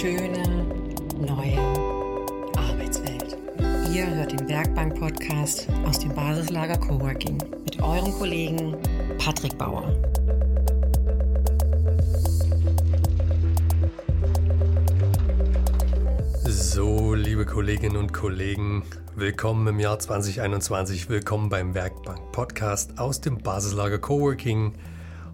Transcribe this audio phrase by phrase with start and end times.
[0.00, 0.64] schöne
[1.18, 1.58] neue
[2.56, 3.36] Arbeitswelt.
[3.92, 7.36] Ihr hört den Werkbank-Podcast aus dem Basislager Coworking
[7.66, 8.78] mit eurem Kollegen
[9.18, 9.92] Patrick Bauer.
[16.46, 18.84] So, liebe Kolleginnen und Kollegen,
[19.16, 24.72] willkommen im Jahr 2021, willkommen beim Werkbank Podcast aus dem Basislager Coworking.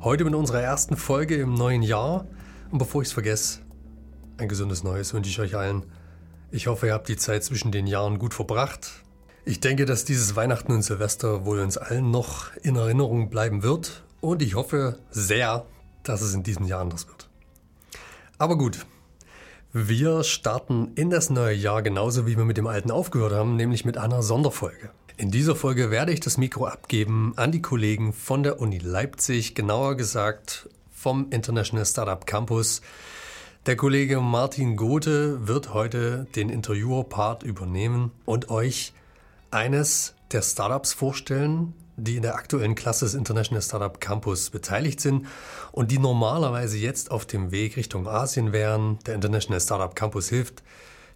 [0.01, 2.27] Heute mit unserer ersten Folge im neuen Jahr.
[2.73, 3.61] Und bevor ich es vergesse,
[4.39, 5.85] ein gesundes Neues wünsche ich euch allen.
[6.51, 9.03] Ich hoffe, ihr habt die Zeit zwischen den Jahren gut verbracht.
[9.45, 14.03] Ich denke, dass dieses Weihnachten und Silvester wohl uns allen noch in Erinnerung bleiben wird.
[14.21, 15.67] Und ich hoffe sehr,
[16.03, 17.29] dass es in diesem Jahr anders wird.
[18.39, 18.85] Aber gut,
[19.73, 23.85] wir starten in das neue Jahr genauso wie wir mit dem alten aufgehört haben, nämlich
[23.85, 24.91] mit einer Sonderfolge.
[25.17, 29.55] In dieser Folge werde ich das Mikro abgeben an die Kollegen von der Uni Leipzig,
[29.55, 32.83] genauer gesagt vom International Startup Campus.
[33.67, 38.93] Der Kollege Martin Gothe wird heute den Interviewer-Part übernehmen und euch
[39.51, 45.27] eines der Startups vorstellen, die in der aktuellen Klasse des International Startup Campus beteiligt sind
[45.73, 49.01] und die normalerweise jetzt auf dem Weg Richtung Asien wären.
[49.05, 50.63] Der International Startup Campus hilft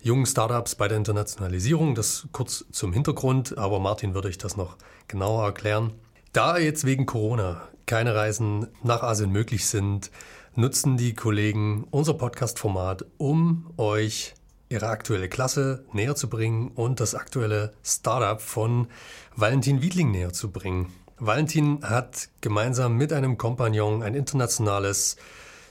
[0.00, 1.94] jungen Startups bei der Internationalisierung.
[1.94, 4.76] Das kurz zum Hintergrund, aber Martin würde euch das noch
[5.06, 5.92] genauer erklären.
[6.32, 10.10] Da jetzt wegen Corona keine Reisen nach Asien möglich sind,
[10.54, 14.34] nutzen die Kollegen unser Podcast-Format, um euch
[14.68, 18.88] ihre aktuelle Klasse näher zu bringen und das aktuelle Startup von
[19.36, 20.92] Valentin Wiedling näher zu bringen.
[21.18, 25.16] Valentin hat gemeinsam mit einem Kompagnon ein internationales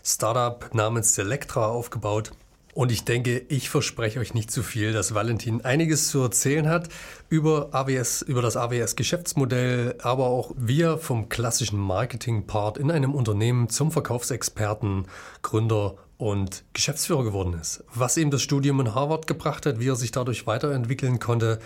[0.04, 2.32] Startup namens Selectra aufgebaut.
[2.80, 6.88] Und ich denke, ich verspreche euch nicht zu viel, dass Valentin einiges zu erzählen hat
[7.28, 13.68] über AWS, über das AWS-Geschäftsmodell, aber auch wie er vom klassischen Marketing-Part in einem Unternehmen
[13.68, 15.08] zum Verkaufsexperten,
[15.42, 17.84] Gründer und Geschäftsführer geworden ist.
[17.94, 21.60] Was ihm das Studium in Harvard gebracht hat, wie er sich dadurch weiterentwickeln konnte.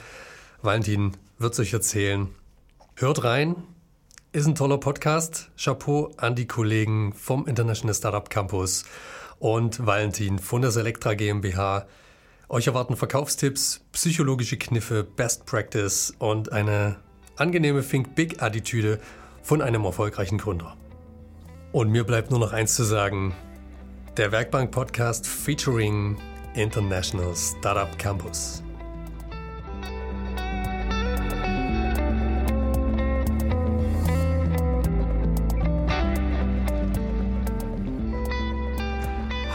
[0.63, 2.29] Valentin wird es euch erzählen.
[2.95, 3.57] Hört rein.
[4.31, 5.51] Ist ein toller Podcast.
[5.63, 8.85] Chapeau an die Kollegen vom International Startup Campus
[9.43, 11.85] und Valentin von der Selectra GmbH.
[12.47, 16.95] Euch erwarten Verkaufstipps, psychologische Kniffe, Best Practice und eine
[17.35, 19.01] angenehme Think Big Attitüde
[19.41, 20.77] von einem erfolgreichen Gründer.
[21.73, 23.35] Und mir bleibt nur noch eins zu sagen.
[24.15, 26.17] Der Werkbank Podcast featuring
[26.53, 28.63] International Startup Campus.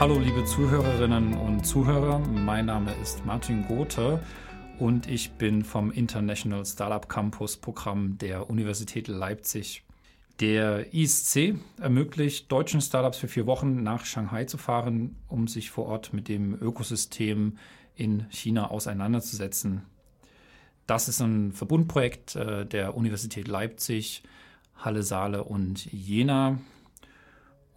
[0.00, 4.22] Hallo liebe Zuhörerinnen und Zuhörer, mein Name ist Martin Gothe
[4.78, 9.82] und ich bin vom International Startup Campus Programm der Universität Leipzig.
[10.38, 15.87] Der ISC ermöglicht deutschen Startups für vier Wochen nach Shanghai zu fahren, um sich vor
[15.87, 17.58] Ort mit dem Ökosystem
[17.97, 19.82] in China auseinanderzusetzen.
[20.87, 24.22] Das ist ein Verbundprojekt äh, der Universität Leipzig,
[24.76, 26.60] Halle Saale und Jena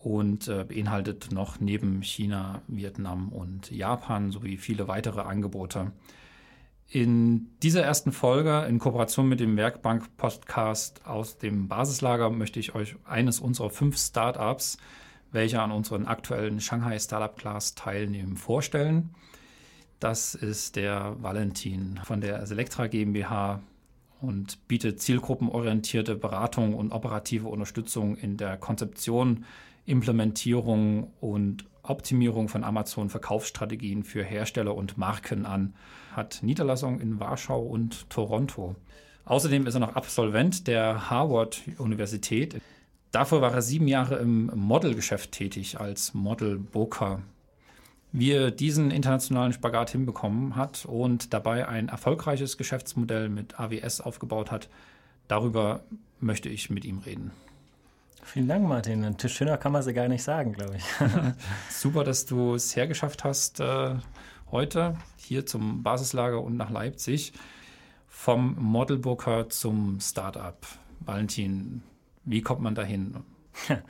[0.03, 5.91] und äh, beinhaltet noch neben China, Vietnam und Japan sowie viele weitere Angebote.
[6.87, 12.75] In dieser ersten Folge in Kooperation mit dem Werkbank Podcast aus dem Basislager möchte ich
[12.75, 14.77] euch eines unserer fünf Startups,
[15.31, 19.15] welche an unseren aktuellen Shanghai Startup Class teilnehmen, vorstellen.
[19.99, 23.61] Das ist der Valentin von der Selectra GmbH
[24.19, 29.45] und bietet zielgruppenorientierte Beratung und operative Unterstützung in der Konzeption,
[29.85, 35.73] Implementierung und Optimierung von Amazon-Verkaufsstrategien für Hersteller und Marken an,
[36.15, 38.75] hat Niederlassungen in Warschau und Toronto.
[39.25, 42.61] Außerdem ist er noch Absolvent der Harvard-Universität.
[43.11, 47.21] Dafür war er sieben Jahre im Modelgeschäft tätig als Model-Booker.
[48.13, 54.51] Wie er diesen internationalen Spagat hinbekommen hat und dabei ein erfolgreiches Geschäftsmodell mit AWS aufgebaut
[54.51, 54.69] hat,
[55.27, 55.83] darüber
[56.19, 57.31] möchte ich mit ihm reden.
[58.23, 59.03] Vielen Dank, Martin.
[59.03, 60.83] Und schöner kann man sie gar nicht sagen, glaube ich.
[61.69, 63.95] Super, dass du es hergeschafft hast, äh,
[64.51, 67.33] heute hier zum Basislager und nach Leipzig.
[68.07, 70.55] Vom Modelbooker zum Startup.
[70.99, 71.83] Valentin,
[72.23, 73.17] wie kommt man dahin?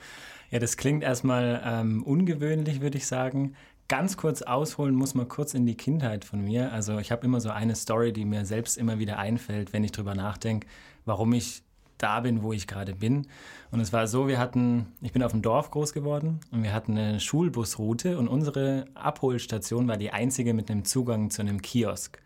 [0.50, 3.54] Ja, das klingt erstmal ähm, ungewöhnlich, würde ich sagen.
[3.88, 6.70] Ganz kurz ausholen muss man kurz in die Kindheit von mir.
[6.72, 9.92] Also ich habe immer so eine Story, die mir selbst immer wieder einfällt, wenn ich
[9.92, 10.66] drüber nachdenke,
[11.06, 11.62] warum ich
[12.02, 13.26] da bin, wo ich gerade bin.
[13.70, 16.72] Und es war so, wir hatten, ich bin auf dem Dorf groß geworden und wir
[16.72, 22.20] hatten eine Schulbusroute und unsere Abholstation war die einzige mit einem Zugang zu einem Kiosk.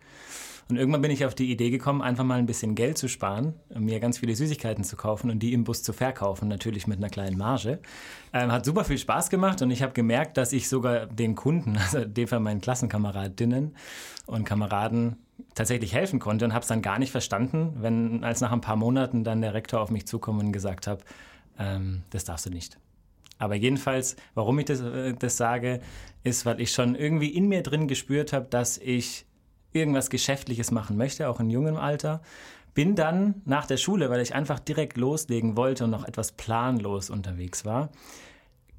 [0.69, 3.55] Und irgendwann bin ich auf die Idee gekommen, einfach mal ein bisschen Geld zu sparen,
[3.73, 7.09] mir ganz viele Süßigkeiten zu kaufen und die im Bus zu verkaufen, natürlich mit einer
[7.09, 7.79] kleinen Marge.
[8.33, 11.77] Ähm, hat super viel Spaß gemacht und ich habe gemerkt, dass ich sogar den Kunden,
[11.81, 13.77] also dem von meinen Klassenkameradinnen
[14.27, 15.17] und Kameraden,
[15.55, 18.77] tatsächlich helfen konnte und habe es dann gar nicht verstanden, wenn als nach ein paar
[18.77, 21.05] Monaten dann der Rektor auf mich zukommt und gesagt hat,
[21.59, 22.79] ähm, das darfst du nicht.
[23.39, 25.81] Aber jedenfalls, warum ich das, äh, das sage,
[26.23, 29.27] ist, weil ich schon irgendwie in mir drin gespürt habe, dass ich
[29.73, 32.23] irgendwas Geschäftliches machen möchte, auch in jungem Alter.
[32.75, 37.11] Bin dann nach der Schule, weil ich einfach direkt loslegen wollte und noch etwas planlos
[37.11, 37.91] unterwegs war.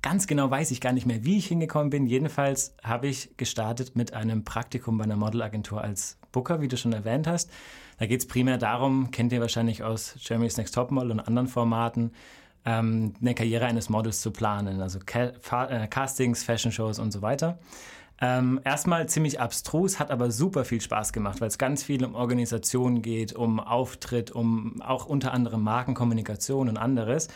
[0.02, 2.06] Ganz genau weiß ich gar nicht mehr, wie ich hingekommen bin.
[2.06, 6.94] Jedenfalls habe ich gestartet mit einem Praktikum bei einer Modelagentur als Booker, wie du schon
[6.94, 7.50] erwähnt hast.
[7.98, 12.12] Da geht es primär darum, kennt ihr wahrscheinlich aus Germany's Next Topmodel und anderen Formaten,
[12.64, 17.58] ähm, eine Karriere eines Models zu planen, also äh, Castings, Fashion Shows und so weiter.
[18.20, 22.16] Ähm, erstmal ziemlich abstrus, hat aber super viel Spaß gemacht, weil es ganz viel um
[22.16, 27.28] Organisation geht, um Auftritt, um auch unter anderem Markenkommunikation und anderes.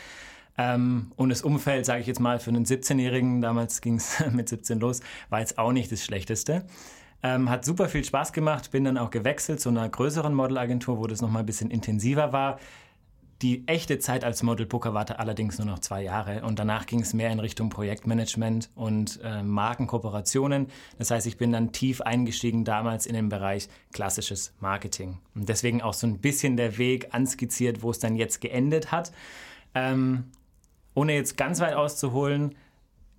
[0.57, 4.49] Ähm, und das Umfeld, sage ich jetzt mal, für einen 17-Jährigen, damals ging es mit
[4.49, 6.65] 17 los, war jetzt auch nicht das Schlechteste.
[7.23, 11.07] Ähm, hat super viel Spaß gemacht, bin dann auch gewechselt zu einer größeren Modelagentur, wo
[11.07, 12.59] das nochmal ein bisschen intensiver war.
[13.41, 16.99] Die echte Zeit als Model Booker war allerdings nur noch zwei Jahre und danach ging
[16.99, 20.67] es mehr in Richtung Projektmanagement und äh, Markenkooperationen.
[20.99, 25.17] Das heißt, ich bin dann tief eingestiegen damals in den Bereich klassisches Marketing.
[25.33, 29.11] Und deswegen auch so ein bisschen der Weg anskizziert, wo es dann jetzt geendet hat.
[29.73, 30.25] Ähm,
[30.93, 32.55] ohne jetzt ganz weit auszuholen,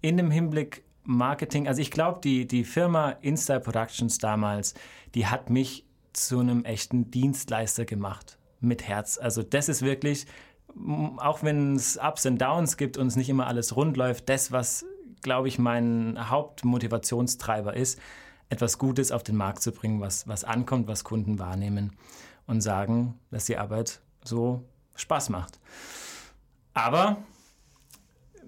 [0.01, 4.75] in dem Hinblick Marketing, also ich glaube, die, die Firma Insta Productions damals,
[5.15, 9.19] die hat mich zu einem echten Dienstleister gemacht mit Herz.
[9.19, 10.27] Also das ist wirklich,
[11.17, 14.53] auch wenn es Ups und Downs gibt und es nicht immer alles rund läuft, das,
[14.53, 14.85] was,
[15.23, 17.99] glaube ich, mein Hauptmotivationstreiber ist,
[18.49, 21.93] etwas Gutes auf den Markt zu bringen, was, was ankommt, was Kunden wahrnehmen
[22.47, 24.63] und sagen, dass die Arbeit so
[24.95, 25.59] Spaß macht.
[26.75, 27.17] Aber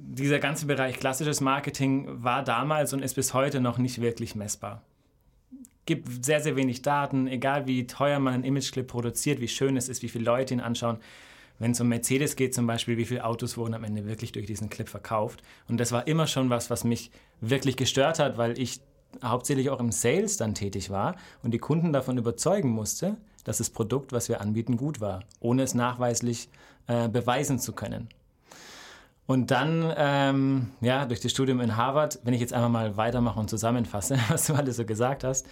[0.06, 4.82] dieser ganze Bereich klassisches Marketing war damals und ist bis heute noch nicht wirklich messbar
[5.86, 9.88] gibt sehr, sehr wenig Daten, egal wie teuer man einen Imageclip produziert, wie schön es
[9.88, 10.98] ist, wie viele Leute ihn anschauen.
[11.58, 14.46] Wenn es um Mercedes geht zum Beispiel, wie viele Autos wurden am Ende wirklich durch
[14.46, 15.42] diesen Clip verkauft.
[15.68, 17.10] Und das war immer schon was, was mich
[17.40, 18.80] wirklich gestört hat, weil ich
[19.22, 23.70] hauptsächlich auch im Sales dann tätig war und die Kunden davon überzeugen musste, dass das
[23.70, 26.48] Produkt, was wir anbieten, gut war, ohne es nachweislich
[26.88, 28.08] äh, beweisen zu können.
[29.26, 33.40] Und dann, ähm, ja, durch das Studium in Harvard, wenn ich jetzt einfach mal weitermache
[33.40, 35.46] und zusammenfasse, was du alles so gesagt hast,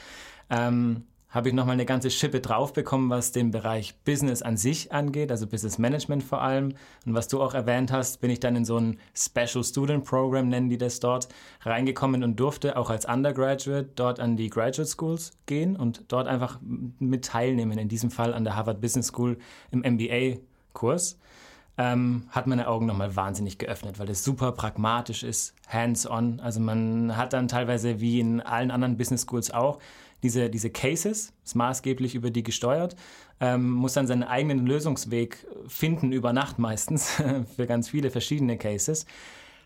[0.50, 4.92] ähm, habe ich nochmal eine ganze Schippe drauf bekommen, was den Bereich Business an sich
[4.92, 6.74] angeht, also Business Management vor allem.
[7.06, 10.48] Und was du auch erwähnt hast, bin ich dann in so ein Special Student Program,
[10.48, 11.28] nennen die das dort,
[11.62, 16.58] reingekommen und durfte auch als Undergraduate dort an die Graduate Schools gehen und dort einfach
[16.60, 19.38] mit teilnehmen, in diesem Fall an der Harvard Business School
[19.70, 21.16] im MBA-Kurs
[21.78, 26.40] ähm, hat meine Augen nochmal wahnsinnig geöffnet, weil es super pragmatisch ist, hands-on.
[26.40, 29.78] Also man hat dann teilweise wie in allen anderen Business Schools auch
[30.22, 32.94] diese, diese Cases, ist maßgeblich über die gesteuert,
[33.40, 37.10] ähm, muss dann seinen eigenen Lösungsweg finden über Nacht meistens
[37.56, 39.06] für ganz viele verschiedene Cases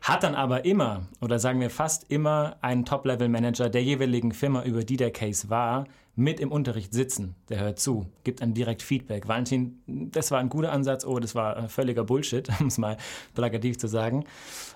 [0.06, 4.84] hat dann aber immer, oder sagen wir fast immer, einen Top-Level-Manager der jeweiligen Firma, über
[4.84, 7.34] die der Case war, mit im Unterricht sitzen.
[7.48, 9.26] Der hört zu, gibt dann direkt Feedback.
[9.26, 12.96] Valentin, das war ein guter Ansatz, oh, das war äh, völliger Bullshit, um es mal
[13.34, 14.24] plakativ zu sagen.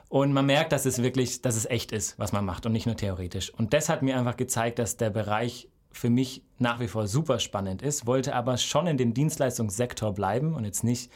[0.08, 2.86] Und man merkt, dass es wirklich, dass es echt ist, was man macht und nicht
[2.86, 3.54] nur theoretisch.
[3.54, 7.38] Und das hat mir einfach gezeigt, dass der Bereich für mich nach wie vor super
[7.38, 11.10] spannend ist, wollte aber schon in dem Dienstleistungssektor bleiben und jetzt nicht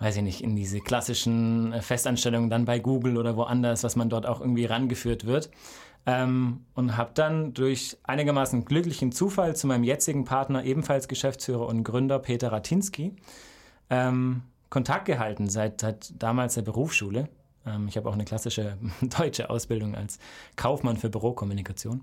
[0.00, 4.26] weiß ich nicht, in diese klassischen Festanstellungen dann bei Google oder woanders, was man dort
[4.26, 5.50] auch irgendwie rangeführt wird.
[6.06, 11.82] Ähm, und habe dann durch einigermaßen glücklichen Zufall zu meinem jetzigen Partner, ebenfalls Geschäftsführer und
[11.82, 13.16] Gründer Peter Ratinski,
[13.90, 17.28] ähm, Kontakt gehalten seit, seit damals der Berufsschule.
[17.66, 20.18] Ähm, ich habe auch eine klassische deutsche Ausbildung als
[20.56, 22.02] Kaufmann für Bürokommunikation.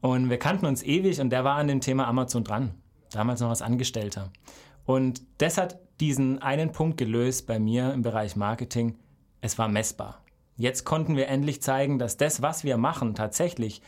[0.00, 2.74] Und wir kannten uns ewig und der war an dem Thema Amazon dran,
[3.10, 4.30] damals noch als Angestellter.
[4.84, 8.98] Und das hat diesen einen Punkt gelöst bei mir im Bereich Marketing.
[9.40, 10.22] Es war messbar.
[10.58, 13.80] Jetzt konnten wir endlich zeigen, dass das, was wir machen, tatsächlich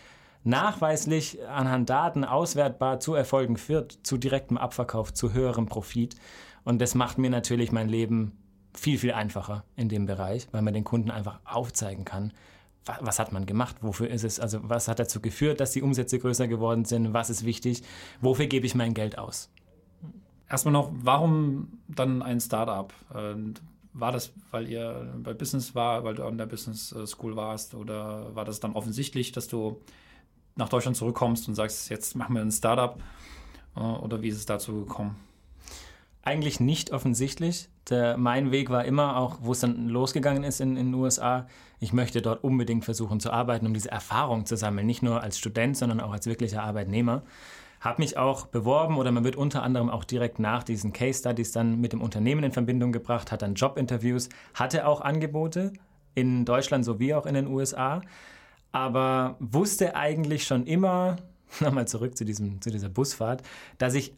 [0.42, 6.16] nachweislich anhand Daten auswertbar zu Erfolgen führt, zu direktem Abverkauf, zu höherem Profit.
[6.64, 8.32] Und das macht mir natürlich mein Leben
[8.72, 12.32] viel, viel einfacher in dem Bereich, weil man den Kunden einfach aufzeigen kann,
[13.00, 16.18] was hat man gemacht, wofür ist es, also was hat dazu geführt, dass die Umsätze
[16.18, 17.82] größer geworden sind, was ist wichtig,
[18.22, 19.50] wofür gebe ich mein Geld aus.
[20.48, 22.92] Erstmal noch, warum dann ein Startup?
[23.92, 27.74] War das, weil ihr bei Business war, weil du an der Business äh, School warst
[27.74, 29.80] oder war das dann offensichtlich, dass du
[30.54, 33.00] nach Deutschland zurückkommst und sagst, jetzt machen wir ein Startup?
[33.74, 35.16] Äh, oder wie ist es dazu gekommen?
[36.22, 37.68] Eigentlich nicht offensichtlich.
[37.88, 41.46] Der, mein Weg war immer auch, wo es dann losgegangen ist in, in den USA,
[41.78, 45.38] ich möchte dort unbedingt versuchen zu arbeiten, um diese Erfahrung zu sammeln, nicht nur als
[45.38, 47.22] Student, sondern auch als wirklicher Arbeitnehmer.
[47.86, 51.52] Habe mich auch beworben oder man wird unter anderem auch direkt nach diesen Case Studies
[51.52, 55.72] dann mit dem Unternehmen in Verbindung gebracht, hat dann Jobinterviews, hatte auch Angebote
[56.16, 58.00] in Deutschland sowie auch in den USA,
[58.72, 61.14] aber wusste eigentlich schon immer,
[61.60, 63.44] nochmal zurück zu, diesem, zu dieser Busfahrt,
[63.78, 64.14] dass ich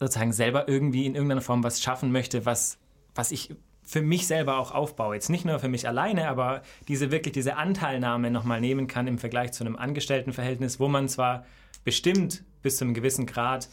[0.00, 2.78] sozusagen selber irgendwie in irgendeiner Form was schaffen möchte, was,
[3.14, 5.14] was ich für mich selber auch aufbaue.
[5.14, 9.18] Jetzt nicht nur für mich alleine, aber diese wirklich diese Anteilnahme nochmal nehmen kann im
[9.18, 11.44] Vergleich zu einem Angestelltenverhältnis, wo man zwar
[11.84, 13.68] bestimmt bis zu einem gewissen Grad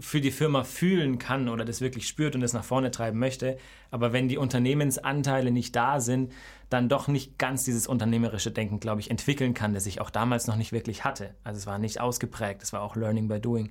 [0.00, 3.56] für die Firma fühlen kann oder das wirklich spürt und das nach vorne treiben möchte.
[3.90, 6.32] Aber wenn die Unternehmensanteile nicht da sind,
[6.68, 10.46] dann doch nicht ganz dieses unternehmerische Denken, glaube ich, entwickeln kann, das ich auch damals
[10.46, 11.34] noch nicht wirklich hatte.
[11.42, 13.70] Also es war nicht ausgeprägt, es war auch Learning by Doing.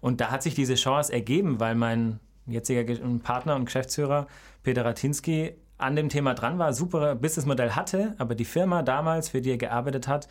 [0.00, 2.84] Und da hat sich diese Chance ergeben, weil mein jetziger
[3.20, 4.26] Partner und Geschäftsführer
[4.62, 9.40] Peter Ratinski an dem Thema dran war, super Businessmodell hatte, aber die Firma damals, für
[9.40, 10.28] die er gearbeitet hat,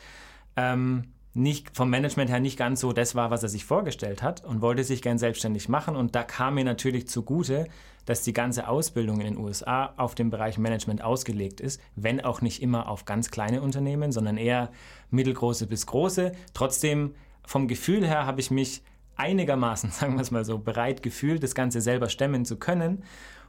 [0.55, 4.43] ähm, nicht vom Management her nicht ganz so das war, was er sich vorgestellt hat
[4.43, 5.95] und wollte sich gern selbstständig machen.
[5.95, 7.67] Und da kam mir natürlich zugute,
[8.05, 12.41] dass die ganze Ausbildung in den USA auf den Bereich Management ausgelegt ist, wenn auch
[12.41, 14.71] nicht immer auf ganz kleine Unternehmen, sondern eher
[15.09, 16.33] mittelgroße bis große.
[16.53, 18.83] Trotzdem vom Gefühl her habe ich mich
[19.15, 23.03] einigermaßen, sagen wir es mal so, bereit gefühlt, das Ganze selber stemmen zu können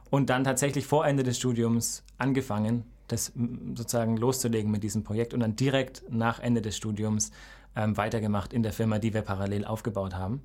[0.09, 3.33] und dann tatsächlich vor Ende des Studiums angefangen, das
[3.75, 7.31] sozusagen loszulegen mit diesem Projekt und dann direkt nach Ende des Studiums
[7.75, 10.41] ähm, weitergemacht in der Firma, die wir parallel aufgebaut haben.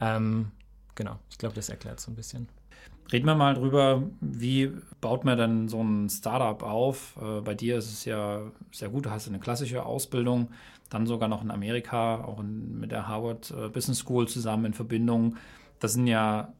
[0.00, 0.50] Ähm,
[0.94, 2.48] genau, ich glaube, das erklärt so ein bisschen.
[3.12, 7.16] Reden wir mal drüber, wie baut man denn so ein Startup auf?
[7.20, 8.40] Äh, bei dir ist es ja
[8.70, 10.48] sehr gut, du hast eine klassische Ausbildung,
[10.88, 14.72] dann sogar noch in Amerika, auch in, mit der Harvard äh, Business School zusammen in
[14.72, 15.36] Verbindung.
[15.78, 16.52] Das sind ja,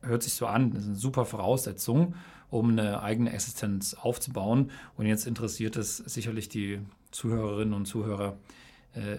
[0.00, 2.14] hört sich so an, das sind super Voraussetzungen,
[2.48, 4.70] um eine eigene Existenz aufzubauen.
[4.96, 6.80] Und jetzt interessiert es sicherlich die
[7.10, 8.38] Zuhörerinnen und Zuhörer,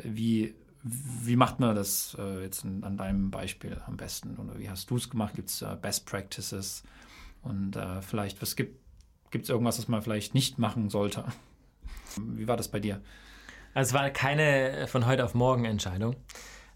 [0.03, 4.37] wie, wie macht man das äh, jetzt an deinem Beispiel am besten?
[4.37, 5.35] Oder wie hast du es gemacht?
[5.35, 6.83] Gibt es äh, Best Practices?
[7.43, 8.79] Und äh, vielleicht, was gibt
[9.33, 11.25] es irgendwas, was man vielleicht nicht machen sollte?
[12.17, 13.01] Wie war das bei dir?
[13.73, 16.15] Also es war keine von heute auf morgen Entscheidung.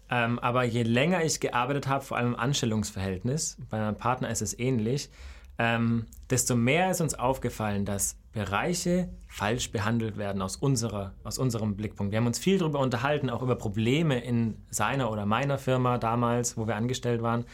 [0.08, 4.40] Ähm, aber je länger ich gearbeitet habe, vor allem im Anstellungsverhältnis, bei meinem Partner ist
[4.40, 5.10] es ähnlich,
[5.58, 11.76] ähm, desto mehr ist uns aufgefallen, dass Bereiche falsch behandelt werden aus, unserer, aus unserem
[11.76, 12.12] Blickpunkt.
[12.12, 16.56] Wir haben uns viel darüber unterhalten, auch über Probleme in seiner oder meiner Firma damals,
[16.58, 17.44] wo wir angestellt waren,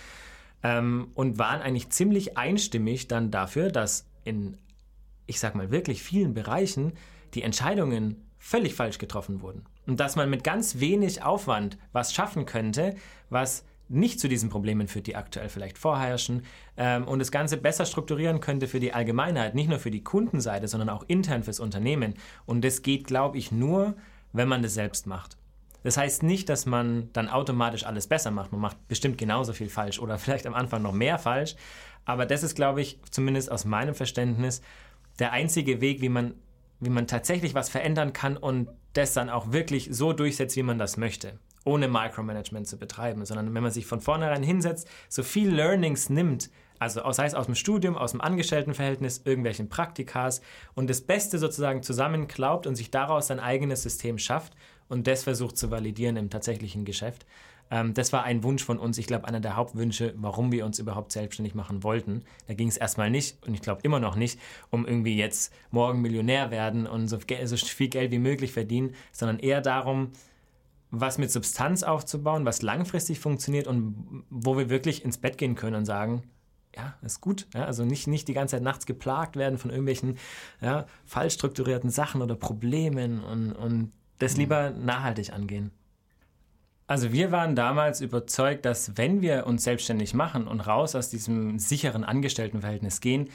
[0.63, 4.59] ähm, und waren eigentlich ziemlich einstimmig dann dafür, dass in,
[5.27, 6.95] ich sag mal, wirklich vielen Bereichen
[7.35, 9.65] die Entscheidungen völlig falsch getroffen wurden.
[9.87, 12.97] Und dass man mit ganz wenig Aufwand was schaffen könnte,
[13.31, 16.43] was nicht zu diesen Problemen führt, die aktuell vielleicht vorherrschen
[16.77, 20.69] ähm, und das Ganze besser strukturieren könnte für die Allgemeinheit, nicht nur für die Kundenseite,
[20.69, 22.15] sondern auch intern fürs Unternehmen.
[22.47, 23.95] Und das geht, glaube ich, nur,
[24.33, 25.37] wenn man das selbst macht.
[25.83, 28.53] Das heißt nicht, dass man dann automatisch alles besser macht.
[28.53, 31.55] Man macht bestimmt genauso viel falsch oder vielleicht am Anfang noch mehr falsch.
[32.05, 34.63] Aber das ist, glaube ich, zumindest aus meinem Verständnis,
[35.19, 36.35] der einzige Weg, wie man,
[36.81, 40.79] wie man tatsächlich was verändern kann und das dann auch wirklich so durchsetzt, wie man
[40.79, 45.51] das möchte ohne Micromanagement zu betreiben, sondern wenn man sich von vornherein hinsetzt, so viel
[45.55, 50.41] Learnings nimmt, also sei es aus dem Studium, aus dem Angestelltenverhältnis, irgendwelchen Praktikas
[50.75, 54.55] und das Beste sozusagen zusammenklaubt und sich daraus sein eigenes System schafft
[54.89, 57.25] und das versucht zu validieren im tatsächlichen Geschäft.
[57.71, 60.79] Ähm, das war ein Wunsch von uns, ich glaube, einer der Hauptwünsche, warum wir uns
[60.79, 62.25] überhaupt selbstständig machen wollten.
[62.47, 64.39] Da ging es erstmal nicht und ich glaube immer noch nicht,
[64.71, 69.39] um irgendwie jetzt morgen Millionär werden und so, so viel Geld wie möglich verdienen, sondern
[69.39, 70.11] eher darum,
[70.93, 75.75] was mit Substanz aufzubauen, was langfristig funktioniert und wo wir wirklich ins Bett gehen können
[75.75, 76.23] und sagen,
[76.77, 77.47] ja, ist gut.
[77.55, 80.19] Ja, also nicht, nicht die ganze Zeit nachts geplagt werden von irgendwelchen
[80.61, 85.71] ja, falsch strukturierten Sachen oder Problemen und, und das lieber nachhaltig angehen.
[86.87, 91.59] Also wir waren damals überzeugt, dass wenn wir uns selbstständig machen und raus aus diesem
[91.59, 93.31] sicheren Angestelltenverhältnis gehen,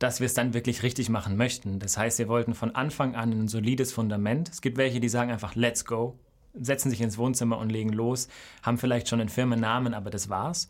[0.00, 1.78] dass wir es dann wirklich richtig machen möchten.
[1.78, 4.48] Das heißt, wir wollten von Anfang an ein solides Fundament.
[4.48, 6.18] Es gibt welche, die sagen einfach, let's go
[6.60, 8.28] setzen sich ins Wohnzimmer und legen los,
[8.62, 10.68] haben vielleicht schon einen Firmennamen, aber das war's.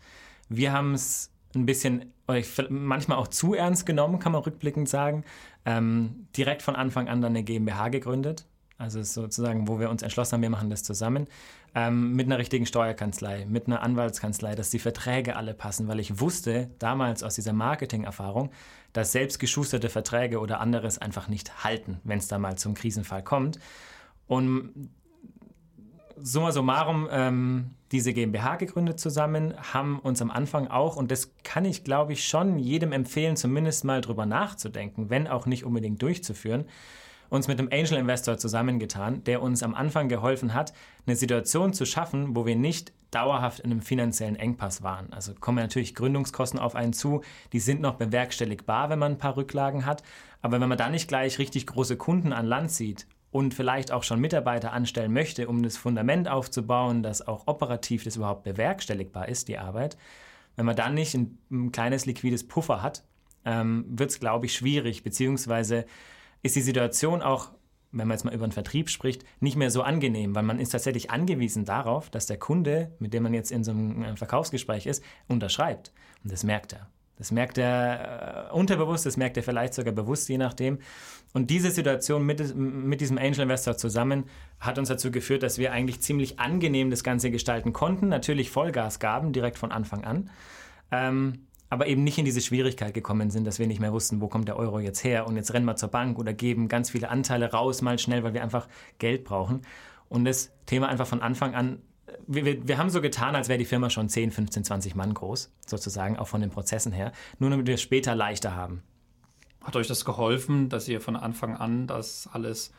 [0.49, 2.13] Wir haben es ein bisschen,
[2.69, 5.25] manchmal auch zu ernst genommen, kann man rückblickend sagen.
[5.65, 8.47] Ähm, direkt von Anfang an dann eine GmbH gegründet.
[8.79, 11.27] Also sozusagen, wo wir uns entschlossen haben, wir machen das zusammen.
[11.75, 16.21] Ähm, mit einer richtigen Steuerkanzlei, mit einer Anwaltskanzlei, dass die Verträge alle passen, weil ich
[16.21, 18.51] wusste damals aus dieser Marketing-Erfahrung,
[18.93, 23.25] dass selbst geschusterte Verträge oder anderes einfach nicht halten, wenn es da mal zum Krisenfall
[23.25, 23.59] kommt.
[24.29, 24.91] Und
[26.23, 31.65] summa summarum, ähm, diese GmbH gegründet zusammen, haben uns am Anfang auch, und das kann
[31.65, 36.67] ich glaube ich schon jedem empfehlen, zumindest mal drüber nachzudenken, wenn auch nicht unbedingt durchzuführen,
[37.31, 40.73] uns mit einem Angel Investor zusammengetan, der uns am Anfang geholfen hat,
[41.07, 45.13] eine Situation zu schaffen, wo wir nicht dauerhaft in einem finanziellen Engpass waren.
[45.13, 47.23] Also kommen natürlich Gründungskosten auf einen zu,
[47.53, 50.03] die sind noch bewerkstelligbar, wenn man ein paar Rücklagen hat.
[50.41, 54.03] Aber wenn man da nicht gleich richtig große Kunden an Land sieht und vielleicht auch
[54.03, 59.49] schon Mitarbeiter anstellen möchte, um das Fundament aufzubauen, dass auch operativ das überhaupt bewerkstelligbar ist,
[59.49, 59.97] die Arbeit,
[60.57, 63.05] wenn man dann nicht ein, ein kleines liquides Puffer hat,
[63.45, 65.87] ähm, wird es, glaube ich, schwierig, beziehungsweise
[66.43, 67.51] ist die Situation auch,
[67.93, 70.71] wenn man jetzt mal über den Vertrieb spricht, nicht mehr so angenehm, weil man ist
[70.71, 74.87] tatsächlich angewiesen darauf, dass der Kunde, mit dem man jetzt in so einem äh, Verkaufsgespräch
[74.87, 75.93] ist, unterschreibt.
[76.23, 76.89] Und das merkt er.
[77.19, 80.79] Das merkt er äh, unterbewusst, das merkt er vielleicht sogar bewusst, je nachdem.
[81.35, 84.25] Und diese Situation mit, mit diesem Angel Investor zusammen
[84.61, 88.09] hat uns dazu geführt, dass wir eigentlich ziemlich angenehm das Ganze gestalten konnten.
[88.09, 90.31] Natürlich Vollgas gaben, direkt von Anfang an.
[90.91, 94.29] Ähm, aber eben nicht in diese Schwierigkeit gekommen sind, dass wir nicht mehr wussten, wo
[94.29, 97.11] kommt der Euro jetzt her und jetzt rennen wir zur Bank oder geben ganz viele
[97.11, 99.63] Anteile raus mal schnell, weil wir einfach Geld brauchen.
[100.09, 101.83] Und das Thema einfach von Anfang an,
[102.27, 105.15] wir, wir, wir haben so getan, als wäre die Firma schon 10, 15, 20 Mann
[105.15, 108.83] groß, sozusagen, auch von den Prozessen her, nur damit wir es später leichter haben.
[109.63, 112.73] Hat euch das geholfen, dass ihr von Anfang an das alles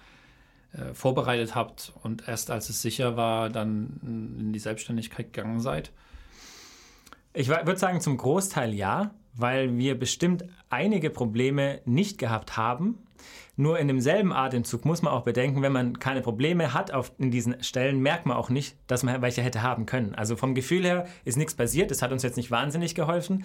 [0.71, 5.91] äh, vorbereitet habt und erst als es sicher war, dann in die Selbstständigkeit gegangen seid?
[7.33, 12.98] Ich würde sagen, zum Großteil ja, weil wir bestimmt einige Probleme nicht gehabt haben.
[13.59, 17.29] Nur in demselben Atemzug muss man auch bedenken, wenn man keine Probleme hat auf, in
[17.29, 20.15] diesen Stellen, merkt man auch nicht, dass man welche hätte haben können.
[20.15, 21.91] Also vom Gefühl her ist nichts passiert.
[21.91, 23.43] Das hat uns jetzt nicht wahnsinnig geholfen,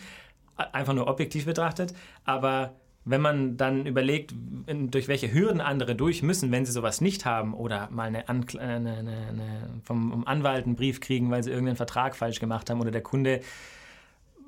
[0.71, 1.95] einfach nur objektiv betrachtet.
[2.25, 4.33] Aber wenn man dann überlegt,
[4.69, 8.61] durch welche Hürden andere durch müssen, wenn sie sowas nicht haben oder mal eine, Ankl
[8.61, 12.81] eine, eine, eine vom Anwalt einen Brief kriegen, weil sie irgendeinen Vertrag falsch gemacht haben
[12.81, 13.41] oder der Kunde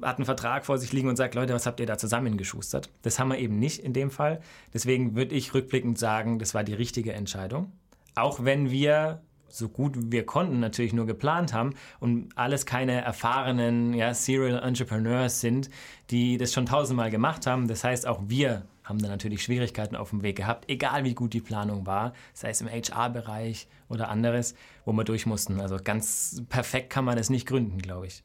[0.02, 2.90] hat einen Vertrag vor sich liegen und sagt, Leute, was habt ihr da zusammengeschustert?
[3.02, 4.40] Das haben wir eben nicht in dem Fall.
[4.74, 7.72] Deswegen würde ich rückblickend sagen, das war die richtige Entscheidung.
[8.14, 13.94] Auch wenn wir so gut wir konnten natürlich nur geplant haben und alles keine erfahrenen
[13.94, 15.70] ja, Serial Entrepreneurs sind,
[16.10, 17.68] die das schon tausendmal gemacht haben.
[17.68, 21.32] Das heißt, auch wir haben da natürlich Schwierigkeiten auf dem Weg gehabt, egal wie gut
[21.32, 24.54] die Planung war, sei es im HR-Bereich oder anderes,
[24.84, 25.60] wo wir durch mussten.
[25.60, 28.22] Also ganz perfekt kann man das nicht gründen, glaube ich.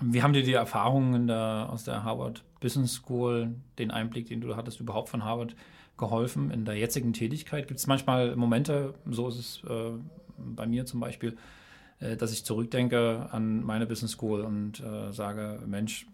[0.00, 4.56] Wie haben dir die Erfahrungen der, aus der Harvard Business School, den Einblick, den du
[4.56, 5.56] hattest, überhaupt von Harvard
[5.96, 7.66] geholfen in der jetzigen Tätigkeit?
[7.66, 9.92] Gibt es manchmal Momente, so ist es äh,
[10.36, 11.36] bei mir zum Beispiel,
[12.00, 16.06] äh, dass ich zurückdenke an meine Business School und äh, sage, Mensch,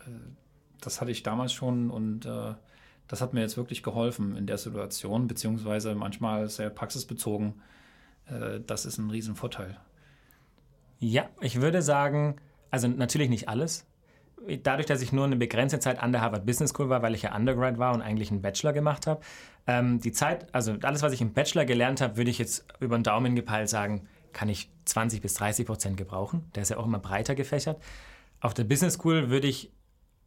[0.00, 0.10] äh,
[0.80, 2.54] das hatte ich damals schon und äh,
[3.08, 7.60] das hat mir jetzt wirklich geholfen in der Situation, beziehungsweise manchmal sehr praxisbezogen.
[8.26, 9.76] Äh, das ist ein Riesenvorteil.
[10.98, 12.36] Ja, ich würde sagen,
[12.72, 13.86] also natürlich nicht alles.
[14.64, 17.22] Dadurch, dass ich nur eine begrenzte Zeit an der Harvard Business School war, weil ich
[17.22, 19.20] ja Undergrad war und eigentlich einen Bachelor gemacht habe,
[19.68, 22.98] ähm, die Zeit, also alles, was ich im Bachelor gelernt habe, würde ich jetzt über
[22.98, 26.50] den Daumen gepeilt sagen, kann ich 20 bis 30 Prozent gebrauchen.
[26.56, 27.80] Der ist ja auch immer breiter gefächert.
[28.40, 29.70] Auf der Business School würde ich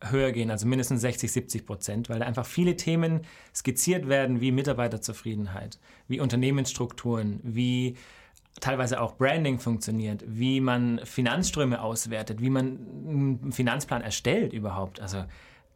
[0.02, 3.22] höher gehen, also mindestens 60, 70 Prozent, weil da einfach viele Themen
[3.54, 7.98] skizziert werden, wie Mitarbeiterzufriedenheit, wie Unternehmensstrukturen, wie
[8.60, 12.66] teilweise auch Branding funktioniert, wie man Finanzströme auswertet, wie man
[13.08, 15.00] einen Finanzplan erstellt überhaupt.
[15.00, 15.26] Also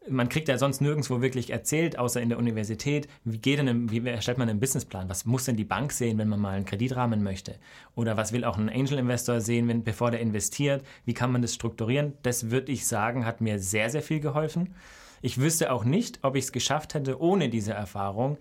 [0.08, 4.06] man kriegt ja sonst nirgendwo wirklich erzählt, außer in der Universität, wie, geht denn, wie
[4.06, 5.08] erstellt man einen Businessplan?
[5.10, 7.56] Was muss denn die Bank sehen, wenn man mal einen Kreditrahmen möchte?
[7.94, 10.84] Oder was will auch ein Angel Investor sehen, wenn, bevor der investiert?
[11.04, 12.14] Wie kann man das strukturieren?
[12.22, 14.74] Das würde ich sagen, hat mir sehr, sehr viel geholfen.
[15.22, 18.38] Ich wüsste auch nicht, ob ich es geschafft hätte, ohne diese Erfahrung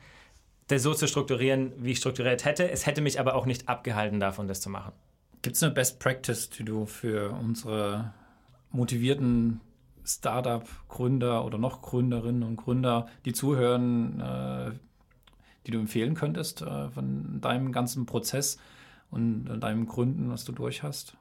[0.69, 2.69] das so zu strukturieren, wie ich strukturiert hätte.
[2.69, 4.93] Es hätte mich aber auch nicht abgehalten davon, das zu machen.
[5.41, 8.13] Gibt es eine Best Practice, die du für unsere
[8.71, 9.61] motivierten
[10.05, 14.71] Startup-Gründer oder noch Gründerinnen und Gründer, die zuhören, äh,
[15.65, 18.59] die du empfehlen könntest äh, von deinem ganzen Prozess
[19.09, 21.17] und deinem Gründen, was du durch hast?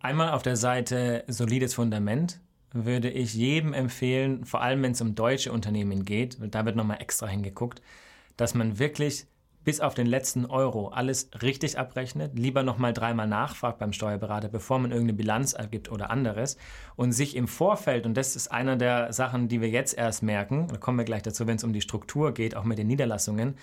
[0.00, 2.40] Einmal auf der Seite solides Fundament
[2.72, 7.00] würde ich jedem empfehlen, vor allem wenn es um deutsche Unternehmen geht, da wird nochmal
[7.00, 7.82] extra hingeguckt,
[8.40, 9.26] dass man wirklich
[9.64, 14.78] bis auf den letzten Euro alles richtig abrechnet, lieber nochmal dreimal nachfragt beim Steuerberater, bevor
[14.78, 16.56] man irgendeine Bilanz ergibt oder anderes
[16.96, 20.68] und sich im Vorfeld, und das ist einer der Sachen, die wir jetzt erst merken,
[20.68, 23.56] da kommen wir gleich dazu, wenn es um die Struktur geht, auch mit den Niederlassungen,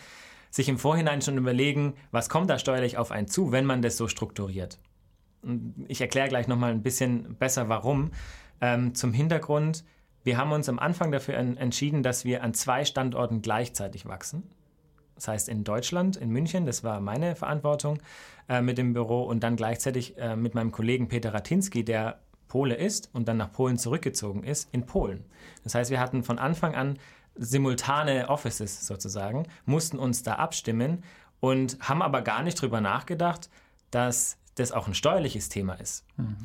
[0.52, 3.98] sich im Vorhinein schon überlegen, was kommt da steuerlich auf einen zu, wenn man das
[3.98, 4.80] so strukturiert.
[5.88, 8.12] Ich erkläre gleich nochmal ein bisschen besser, warum.
[8.62, 9.84] Ähm, zum Hintergrund,
[10.24, 14.44] wir haben uns am Anfang dafür entschieden, dass wir an zwei Standorten gleichzeitig wachsen
[15.18, 18.00] das heißt in Deutschland, in München, das war meine Verantwortung
[18.48, 22.76] äh, mit dem Büro und dann gleichzeitig äh, mit meinem Kollegen Peter Ratinski, der Pole
[22.76, 25.26] ist und dann nach Polen zurückgezogen ist, in Polen.
[25.64, 26.98] Das heißt, wir hatten von Anfang an
[27.36, 31.04] simultane Offices sozusagen, mussten uns da abstimmen
[31.40, 33.50] und haben aber gar nicht drüber nachgedacht,
[33.92, 36.06] dass das auch ein steuerliches Thema ist.
[36.18, 36.38] Mhm.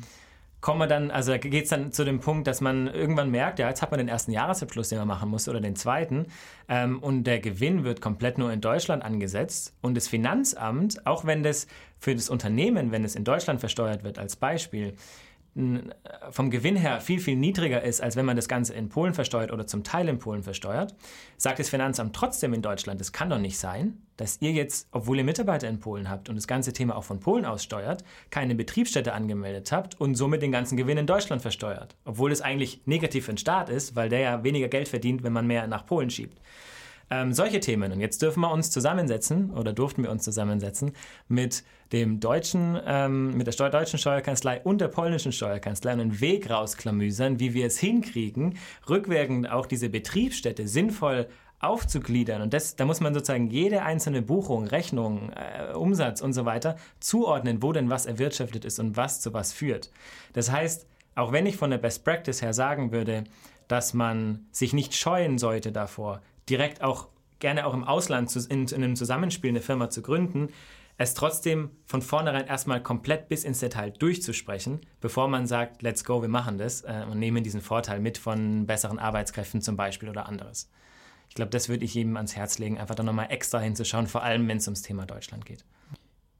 [0.63, 3.67] Kommen wir dann, also geht es dann zu dem Punkt, dass man irgendwann merkt, ja,
[3.67, 6.27] jetzt hat man den ersten Jahresabschluss, den man machen muss, oder den zweiten,
[6.69, 9.73] ähm, und der Gewinn wird komplett nur in Deutschland angesetzt.
[9.81, 11.67] Und das Finanzamt, auch wenn das
[11.99, 14.93] für das Unternehmen, wenn es in Deutschland versteuert wird, als Beispiel,
[16.31, 19.51] vom Gewinn her viel, viel niedriger ist, als wenn man das Ganze in Polen versteuert
[19.51, 20.95] oder zum Teil in Polen versteuert,
[21.37, 25.17] sagt das Finanzamt trotzdem in Deutschland, es kann doch nicht sein, dass ihr jetzt, obwohl
[25.17, 28.55] ihr Mitarbeiter in Polen habt und das ganze Thema auch von Polen aus steuert, keine
[28.55, 31.95] Betriebsstätte angemeldet habt und somit den ganzen Gewinn in Deutschland versteuert.
[32.03, 35.33] Obwohl es eigentlich negativ für den Staat ist, weil der ja weniger Geld verdient, wenn
[35.33, 36.39] man mehr nach Polen schiebt.
[37.09, 37.91] Ähm, solche Themen.
[37.91, 40.93] Und jetzt dürfen wir uns zusammensetzen oder durften wir uns zusammensetzen
[41.27, 46.49] mit dem deutschen, ähm, mit der Steu deutschen Steuerkanzlei und der polnischen Steuerkanzlei einen Weg
[46.49, 48.57] rausklamüsern, wie wir es hinkriegen,
[48.89, 51.27] rückwirkend auch diese Betriebsstätte sinnvoll
[51.63, 52.41] aufzugliedern.
[52.41, 56.75] Und das, da muss man sozusagen jede einzelne Buchung, Rechnung, äh, Umsatz und so weiter
[56.99, 59.89] zuordnen, wo denn was erwirtschaftet ist und was zu was führt.
[60.33, 60.85] Das heißt,
[61.15, 63.23] auch wenn ich von der Best Practice her sagen würde,
[63.67, 68.83] dass man sich nicht scheuen sollte davor, direkt auch gerne auch im Ausland in, in
[68.83, 70.49] einem Zusammenspiel eine Firma zu gründen,
[70.97, 76.21] es trotzdem von vornherein erstmal komplett bis ins Detail durchzusprechen, bevor man sagt, let's go,
[76.21, 80.27] wir machen das äh, und nehmen diesen Vorteil mit von besseren Arbeitskräften zum Beispiel oder
[80.27, 80.69] anderes.
[81.29, 84.23] Ich glaube, das würde ich jedem ans Herz legen, einfach da nochmal extra hinzuschauen, vor
[84.23, 85.65] allem wenn es ums Thema Deutschland geht.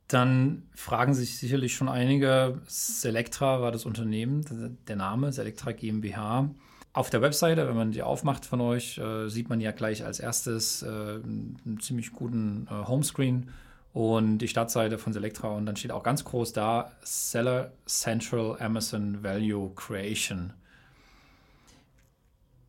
[0.07, 6.51] Dann fragen sich sicherlich schon einige, Selectra war das Unternehmen, der Name, Selectra GmbH.
[6.93, 10.19] Auf der Webseite, wenn man die aufmacht von euch, äh, sieht man ja gleich als
[10.19, 13.49] erstes äh, einen ziemlich guten äh, Homescreen
[13.93, 19.23] und die Startseite von Selectra und dann steht auch ganz groß da Seller Central Amazon
[19.23, 20.53] Value Creation.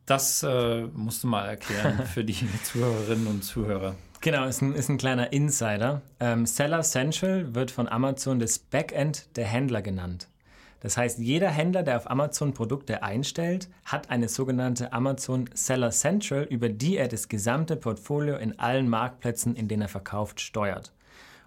[0.07, 3.95] Das äh, musst du mal erklären für die Zuhörerinnen und Zuhörer.
[4.21, 6.01] Genau, ist ein, ist ein kleiner Insider.
[6.19, 10.27] Ähm, Seller Central wird von Amazon das Backend der Händler genannt.
[10.85, 16.43] Das heißt, jeder Händler, der auf Amazon Produkte einstellt, hat eine sogenannte Amazon Seller Central,
[16.43, 20.93] über die er das gesamte Portfolio in allen Marktplätzen, in denen er verkauft, steuert.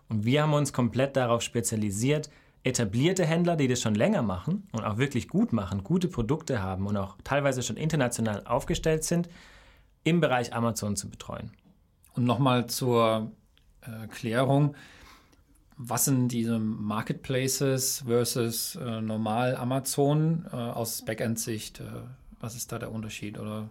[0.08, 2.30] Und wir haben uns komplett darauf spezialisiert,
[2.64, 6.88] etablierte Händler, die das schon länger machen und auch wirklich gut machen, gute Produkte haben
[6.88, 9.28] und auch teilweise schon international aufgestellt sind,
[10.02, 11.52] im Bereich Amazon zu betreuen.
[12.16, 13.30] Und nochmal zur
[13.82, 14.74] äh, Klärung
[15.78, 21.80] was sind diese Marketplaces versus äh, normal Amazon äh, aus Backend-Sicht?
[21.80, 21.84] Äh,
[22.40, 23.38] was ist da der Unterschied?
[23.38, 23.70] Oder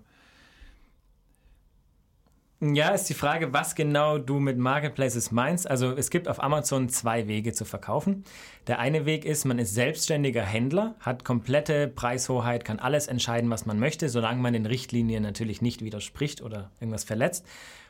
[2.60, 5.70] ja, ist die Frage, was genau du mit Marketplaces meinst.
[5.70, 8.24] Also es gibt auf Amazon zwei Wege zu verkaufen.
[8.66, 13.68] Der eine Weg ist, man ist selbstständiger Händler, hat komplette Preishoheit, kann alles entscheiden, was
[13.68, 17.46] man möchte, solange man den Richtlinien natürlich nicht widerspricht oder irgendwas verletzt.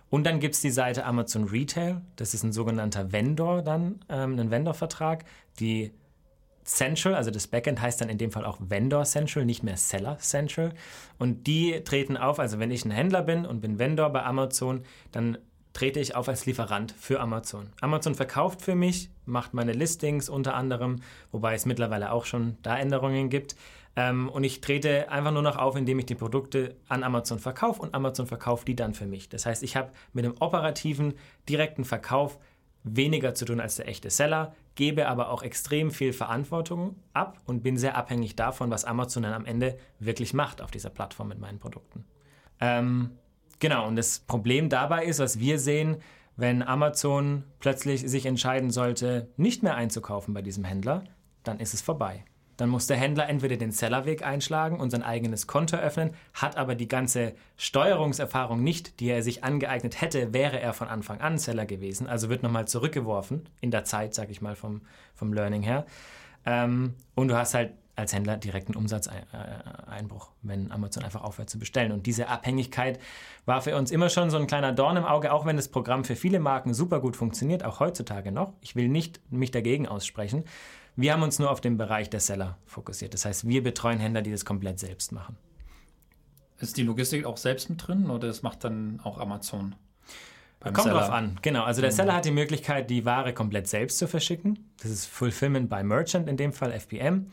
[0.09, 2.01] Und dann gibt es die Seite Amazon Retail.
[2.15, 5.25] Das ist ein sogenannter Vendor dann, ähm, ein Vendor-Vertrag.
[5.59, 5.91] Die
[6.63, 10.17] Central, also das Backend heißt dann in dem Fall auch Vendor Central, nicht mehr Seller
[10.19, 10.73] Central.
[11.17, 14.83] Und die treten auf, also wenn ich ein Händler bin und bin Vendor bei Amazon,
[15.11, 15.37] dann
[15.73, 17.69] trete ich auf als Lieferant für Amazon.
[17.81, 20.97] Amazon verkauft für mich, macht meine Listings unter anderem,
[21.31, 23.55] wobei es mittlerweile auch schon da Änderungen gibt.
[23.97, 27.81] Ähm, und ich trete einfach nur noch auf, indem ich die Produkte an Amazon verkaufe
[27.81, 29.27] und Amazon verkauft die dann für mich.
[29.27, 31.15] Das heißt, ich habe mit dem operativen,
[31.49, 32.37] direkten Verkauf
[32.83, 37.63] weniger zu tun als der echte Seller, gebe aber auch extrem viel Verantwortung ab und
[37.63, 41.39] bin sehr abhängig davon, was Amazon dann am Ende wirklich macht auf dieser Plattform mit
[41.39, 42.05] meinen Produkten.
[42.61, 43.17] Ähm,
[43.59, 45.97] genau, und das Problem dabei ist, was wir sehen,
[46.35, 51.03] wenn Amazon plötzlich sich entscheiden sollte, nicht mehr einzukaufen bei diesem Händler,
[51.43, 52.23] dann ist es vorbei.
[52.57, 56.75] Dann muss der Händler entweder den Sellerweg einschlagen und sein eigenes Konto öffnen, hat aber
[56.75, 61.65] die ganze Steuerungserfahrung nicht, die er sich angeeignet hätte, wäre er von Anfang an Seller
[61.65, 62.07] gewesen.
[62.07, 64.81] Also wird nochmal zurückgeworfen in der Zeit, sag ich mal, vom,
[65.13, 65.85] vom Learning her.
[66.45, 71.91] Ähm, und du hast halt als Händler direkten Umsatzeinbruch, wenn Amazon einfach aufhört zu bestellen.
[71.91, 72.99] Und diese Abhängigkeit
[73.45, 76.05] war für uns immer schon so ein kleiner Dorn im Auge, auch wenn das Programm
[76.05, 78.53] für viele Marken super gut funktioniert, auch heutzutage noch.
[78.61, 80.43] Ich will nicht mich dagegen aussprechen.
[80.97, 83.13] Wir haben uns nur auf den Bereich der Seller fokussiert.
[83.13, 85.37] Das heißt, wir betreuen Händler, die das komplett selbst machen.
[86.59, 89.75] Ist die Logistik auch selbst mit drin oder das macht dann auch Amazon?
[90.59, 91.01] Kommt Seller?
[91.01, 91.63] drauf an, genau.
[91.63, 91.95] Also der mhm.
[91.95, 94.71] Seller hat die Möglichkeit, die Ware komplett selbst zu verschicken.
[94.81, 97.27] Das ist Fulfillment by Merchant in dem Fall, FBM.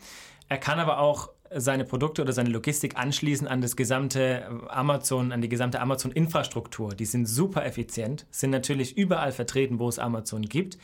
[0.51, 5.41] Er kann aber auch seine Produkte oder seine Logistik anschließen an das gesamte Amazon, an
[5.41, 6.95] die gesamte Amazon-Infrastruktur.
[6.95, 10.77] Die sind super effizient, sind natürlich überall vertreten, wo es Amazon gibt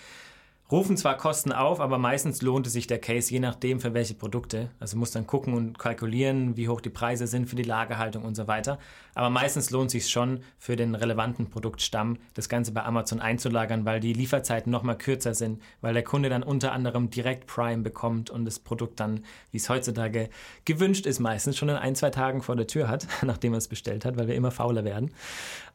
[0.70, 4.14] rufen zwar Kosten auf, aber meistens lohnt es sich der Case, je nachdem für welche
[4.14, 4.70] Produkte.
[4.78, 8.35] Also muss dann gucken und kalkulieren, wie hoch die Preise sind für die Lagerhaltung und
[8.35, 8.78] so weiter.
[9.14, 14.00] Aber meistens lohnt sich schon für den relevanten Produktstamm, das Ganze bei Amazon einzulagern, weil
[14.00, 18.44] die Lieferzeiten nochmal kürzer sind, weil der Kunde dann unter anderem direkt Prime bekommt und
[18.44, 20.30] das Produkt dann, wie es heutzutage
[20.64, 23.68] gewünscht ist, meistens schon in ein, zwei Tagen vor der Tür hat, nachdem er es
[23.68, 25.11] bestellt hat, weil wir immer fauler werden.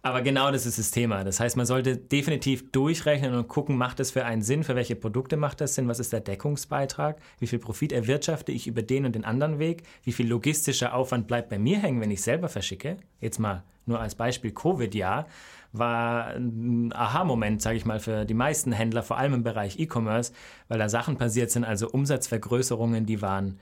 [0.05, 1.23] Aber genau das ist das Thema.
[1.23, 4.84] Das heißt, man sollte definitiv durchrechnen und gucken, macht es für einen Sinn, für welche
[4.93, 9.07] Produkte macht das Sinn, was ist der Deckungsbeitrag, wie viel Profit erwirtschafte ich über den
[9.07, 12.49] und den anderen Weg, wie viel logistischer Aufwand bleibt bei mir hängen, wenn ich selber
[12.49, 12.97] verschicke.
[13.19, 15.25] Jetzt mal nur als Beispiel Covid-Jahr
[15.71, 20.31] war ein Aha-Moment, sage ich mal, für die meisten Händler, vor allem im Bereich E-Commerce,
[20.67, 23.59] weil da Sachen passiert sind, also Umsatzvergrößerungen, die waren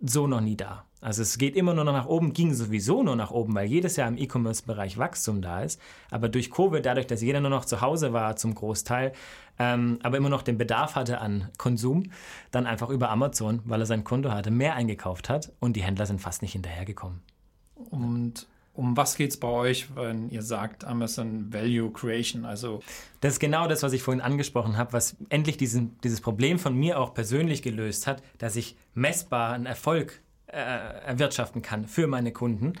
[0.00, 0.84] so noch nie da.
[1.00, 3.96] Also es geht immer nur noch nach oben, ging sowieso nur nach oben, weil jedes
[3.96, 5.80] Jahr im E-Commerce-Bereich Wachstum da ist.
[6.10, 9.12] Aber durch Covid, dadurch, dass jeder nur noch zu Hause war zum Großteil,
[9.60, 12.10] ähm, aber immer noch den Bedarf hatte an Konsum,
[12.50, 16.06] dann einfach über Amazon, weil er sein Konto hatte, mehr eingekauft hat und die Händler
[16.06, 17.20] sind fast nicht hinterhergekommen.
[17.90, 22.44] Und um was geht es bei euch, wenn ihr sagt Amazon Value Creation?
[22.44, 22.80] Also
[23.20, 26.76] das ist genau das, was ich vorhin angesprochen habe, was endlich diesen, dieses Problem von
[26.76, 32.30] mir auch persönlich gelöst hat, dass ich messbar einen Erfolg äh, erwirtschaften kann für meine
[32.30, 32.74] Kunden.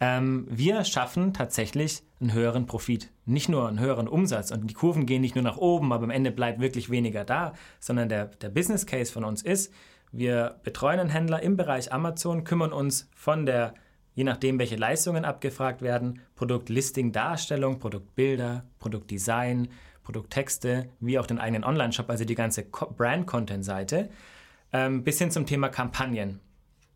[0.00, 5.06] Ähm, wir schaffen tatsächlich einen höheren Profit, nicht nur einen höheren Umsatz und die Kurven
[5.06, 8.48] gehen nicht nur nach oben, aber am Ende bleibt wirklich weniger da, sondern der, der
[8.48, 9.72] Business Case von uns ist,
[10.10, 13.74] wir betreuen einen Händler im Bereich Amazon, kümmern uns von der
[14.16, 19.68] je nachdem, welche Leistungen abgefragt werden, Produktlisting-Darstellung, Produktbilder, Produktdesign,
[20.02, 24.08] Produkttexte, wie auch den eigenen Online-Shop, also die ganze Brand-Content-Seite,
[24.72, 26.40] ähm, bis hin zum Thema Kampagnen,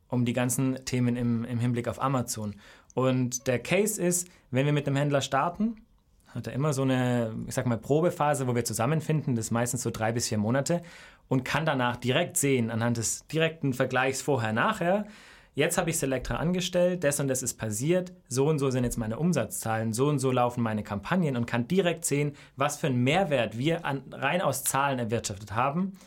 [0.09, 2.55] um die ganzen Themen im, im Hinblick auf Amazon.
[2.95, 5.77] Und der Case ist, wenn wir mit einem Händler starten,
[6.29, 9.83] hat er immer so eine, ich sag mal, Probephase, wo wir zusammenfinden, das ist meistens
[9.83, 10.83] so drei bis vier Monate
[11.29, 15.07] und kann danach direkt sehen, anhand des direkten Vergleichs vorher-nachher,
[15.55, 18.99] jetzt habe ich Selectra angestellt, das und das ist passiert, so und so sind jetzt
[18.99, 23.03] meine Umsatzzahlen, so und so laufen meine Kampagnen und kann direkt sehen, was für einen
[23.03, 25.99] Mehrwert wir an, rein aus Zahlen erwirtschaftet haben.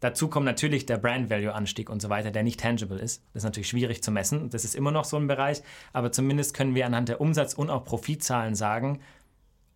[0.00, 3.22] Dazu kommt natürlich der Brand Value Anstieg und so weiter, der nicht tangible ist.
[3.32, 4.50] Das ist natürlich schwierig zu messen.
[4.50, 7.70] Das ist immer noch so ein Bereich, aber zumindest können wir anhand der Umsatz- und
[7.70, 9.00] auch Profitzahlen sagen,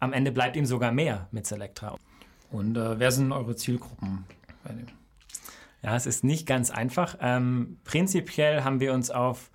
[0.01, 1.97] am Ende bleibt ihm sogar mehr mit Selectra.
[2.51, 4.25] Und äh, wer sind eure Zielgruppen
[4.65, 4.87] bei dem?
[5.87, 7.17] Ja, es ist nicht ganz einfach.
[7.21, 9.53] Ähm, prinzipiell haben wir uns auf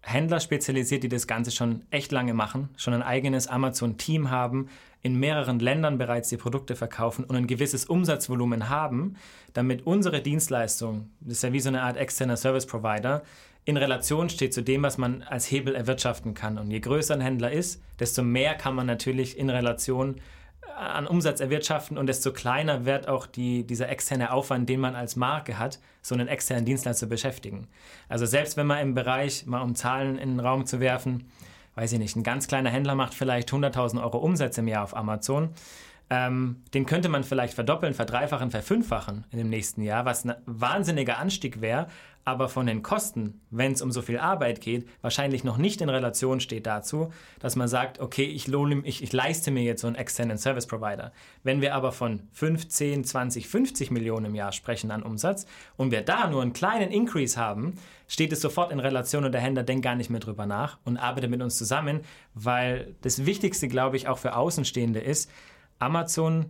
[0.00, 4.70] Händler spezialisiert, die das Ganze schon echt lange machen, schon ein eigenes Amazon-Team haben,
[5.02, 9.16] in mehreren Ländern bereits die Produkte verkaufen und ein gewisses Umsatzvolumen haben,
[9.52, 13.22] damit unsere Dienstleistung, das ist ja wie so eine Art externer Service Provider,
[13.66, 16.56] in Relation steht zu dem, was man als Hebel erwirtschaften kann.
[16.56, 20.16] Und je größer ein Händler ist, desto mehr kann man natürlich in Relation
[20.76, 25.16] an Umsatz erwirtschaften und desto kleiner wird auch die, dieser externe Aufwand, den man als
[25.16, 27.68] Marke hat, so einen externen Dienstleister zu beschäftigen.
[28.08, 31.30] Also selbst wenn man im Bereich, mal um Zahlen in den Raum zu werfen,
[31.74, 34.96] weiß ich nicht, ein ganz kleiner Händler macht vielleicht 100.000 Euro Umsatz im Jahr auf
[34.96, 35.50] Amazon,
[36.10, 41.18] ähm, den könnte man vielleicht verdoppeln, verdreifachen, verfünffachen in dem nächsten Jahr, was ein wahnsinniger
[41.18, 41.86] Anstieg wäre,
[42.24, 45.88] aber von den Kosten, wenn es um so viel Arbeit geht, wahrscheinlich noch nicht in
[45.88, 49.88] Relation steht dazu, dass man sagt, okay, ich, lohne, ich, ich leiste mir jetzt so
[49.88, 51.12] einen externen Service Provider.
[51.42, 56.02] Wenn wir aber von 15, 20, 50 Millionen im Jahr sprechen an Umsatz und wir
[56.02, 57.74] da nur einen kleinen Increase haben,
[58.06, 60.98] steht es sofort in Relation und der Händler denkt gar nicht mehr drüber nach und
[60.98, 62.02] arbeitet mit uns zusammen,
[62.34, 65.28] weil das Wichtigste, glaube ich, auch für Außenstehende ist,
[65.80, 66.46] Amazon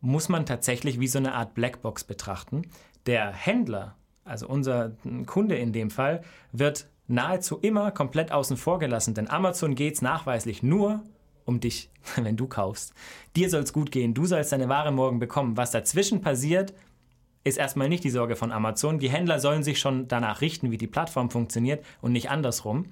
[0.00, 2.62] muss man tatsächlich wie so eine Art Blackbox betrachten.
[3.06, 3.94] Der Händler
[4.26, 4.92] also unser
[5.26, 10.02] Kunde in dem Fall, wird nahezu immer komplett außen vor gelassen, denn Amazon geht es
[10.02, 11.02] nachweislich nur
[11.44, 12.92] um dich, wenn du kaufst.
[13.36, 15.56] Dir soll es gut gehen, du sollst deine Ware morgen bekommen.
[15.56, 16.74] Was dazwischen passiert,
[17.44, 18.98] ist erstmal nicht die Sorge von Amazon.
[18.98, 22.86] Die Händler sollen sich schon danach richten, wie die Plattform funktioniert und nicht andersrum.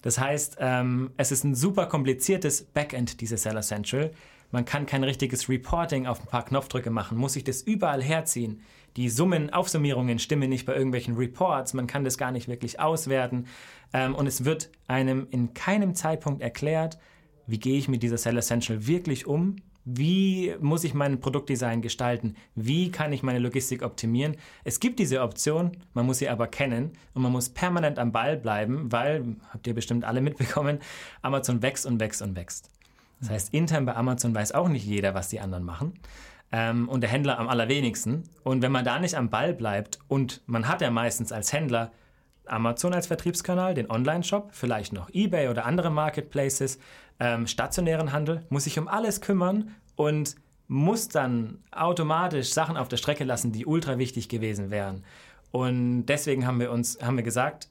[0.00, 4.12] Das heißt, ähm, es ist ein super kompliziertes Backend, diese Seller Central.
[4.50, 8.62] Man kann kein richtiges Reporting auf ein paar Knopfdrücke machen, muss sich das überall herziehen.
[8.98, 13.46] Die Summen, Aufsummierungen stimmen nicht bei irgendwelchen Reports, man kann das gar nicht wirklich auswerten.
[13.92, 16.98] Ähm, und es wird einem in keinem Zeitpunkt erklärt,
[17.46, 22.34] wie gehe ich mit dieser Seller Essential wirklich um, wie muss ich mein Produktdesign gestalten?
[22.56, 24.36] Wie kann ich meine Logistik optimieren?
[24.64, 28.36] Es gibt diese Option, man muss sie aber kennen und man muss permanent am Ball
[28.36, 30.80] bleiben, weil, habt ihr bestimmt alle mitbekommen,
[31.22, 32.68] Amazon wächst und wächst und wächst.
[33.20, 35.94] Das heißt, intern bei Amazon weiß auch nicht jeder, was die anderen machen.
[36.50, 38.24] Ähm, und der Händler am allerwenigsten.
[38.42, 41.92] Und wenn man da nicht am Ball bleibt und man hat ja meistens als Händler
[42.48, 46.78] Amazon als Vertriebskanal, den Online-Shop, vielleicht noch eBay oder andere Marketplaces,
[47.20, 52.98] ähm, stationären Handel, muss sich um alles kümmern und muss dann automatisch Sachen auf der
[52.98, 55.04] Strecke lassen, die ultra wichtig gewesen wären.
[55.50, 57.68] Und deswegen haben wir uns haben wir gesagt,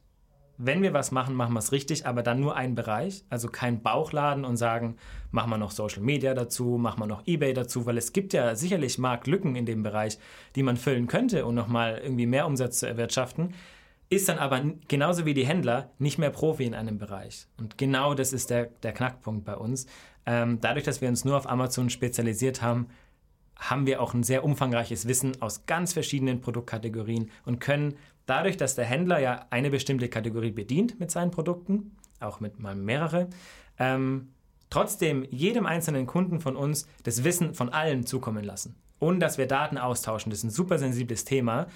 [0.58, 3.82] wenn wir was machen, machen wir es richtig, aber dann nur einen Bereich, also kein
[3.82, 4.98] Bauchladen und sagen,
[5.32, 8.56] machen wir noch Social Media dazu, machen wir noch eBay dazu, weil es gibt ja
[8.56, 10.18] sicherlich Marktlücken in dem Bereich,
[10.56, 13.54] die man füllen könnte, um nochmal irgendwie mehr Umsatz zu erwirtschaften
[14.10, 17.48] ist dann aber genauso wie die Händler nicht mehr Profi in einem Bereich.
[17.58, 19.86] Und genau das ist der, der Knackpunkt bei uns.
[20.26, 22.88] Ähm, dadurch, dass wir uns nur auf Amazon spezialisiert haben,
[23.58, 27.96] haben wir auch ein sehr umfangreiches Wissen aus ganz verschiedenen Produktkategorien und können
[28.28, 32.76] dadurch, dass der Händler ja eine bestimmte Kategorie bedient mit seinen Produkten, auch mit mal
[32.76, 33.28] mehrere,
[33.80, 34.30] ähm,
[34.70, 38.76] trotzdem jedem einzelnen Kunden von uns das Wissen von allen zukommen lassen.
[39.00, 40.30] Und dass wir Daten austauschen.
[40.30, 41.68] Das ist ein super sensibles Thema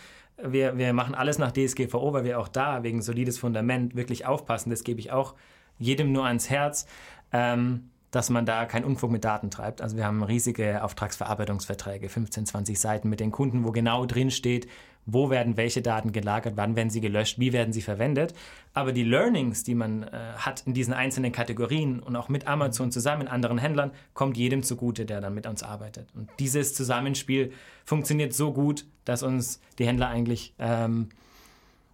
[0.44, 4.70] wir, wir machen alles nach DSGVO, weil wir auch da wegen solides Fundament wirklich aufpassen.
[4.70, 5.36] Das gebe ich auch
[5.78, 6.86] jedem nur ans Herz,
[7.32, 9.82] ähm, dass man da keinen Unfug mit Daten treibt.
[9.82, 14.68] Also wir haben riesige Auftragsverarbeitungsverträge, 15, 20 Seiten mit den Kunden, wo genau drin steht,
[15.06, 18.34] wo werden welche Daten gelagert, wann werden sie gelöscht, wie werden sie verwendet.
[18.74, 22.92] Aber die Learnings, die man äh, hat in diesen einzelnen Kategorien und auch mit Amazon
[22.92, 26.08] zusammen, mit anderen Händlern, kommt jedem zugute, der dann mit uns arbeitet.
[26.16, 27.52] Und dieses Zusammenspiel
[27.86, 31.10] funktioniert so gut, dass uns die Händler eigentlich ähm,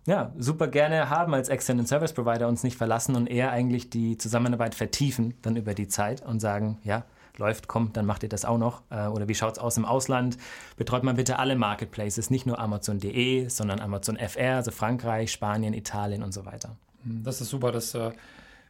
[0.06, 4.18] ja, super gerne haben als externen Service Provider, uns nicht verlassen und eher eigentlich die
[4.18, 7.04] Zusammenarbeit vertiefen dann über die Zeit und sagen, ja,
[7.40, 8.82] läuft, komm, dann macht ihr das auch noch.
[8.90, 10.38] Äh, oder wie schaut es aus im Ausland?
[10.76, 16.24] Betreut man bitte alle Marketplaces, nicht nur Amazon.de, sondern Amazon FR, also Frankreich, Spanien, Italien
[16.24, 16.76] und so weiter.
[17.04, 18.12] Hm, das ist super, das äh,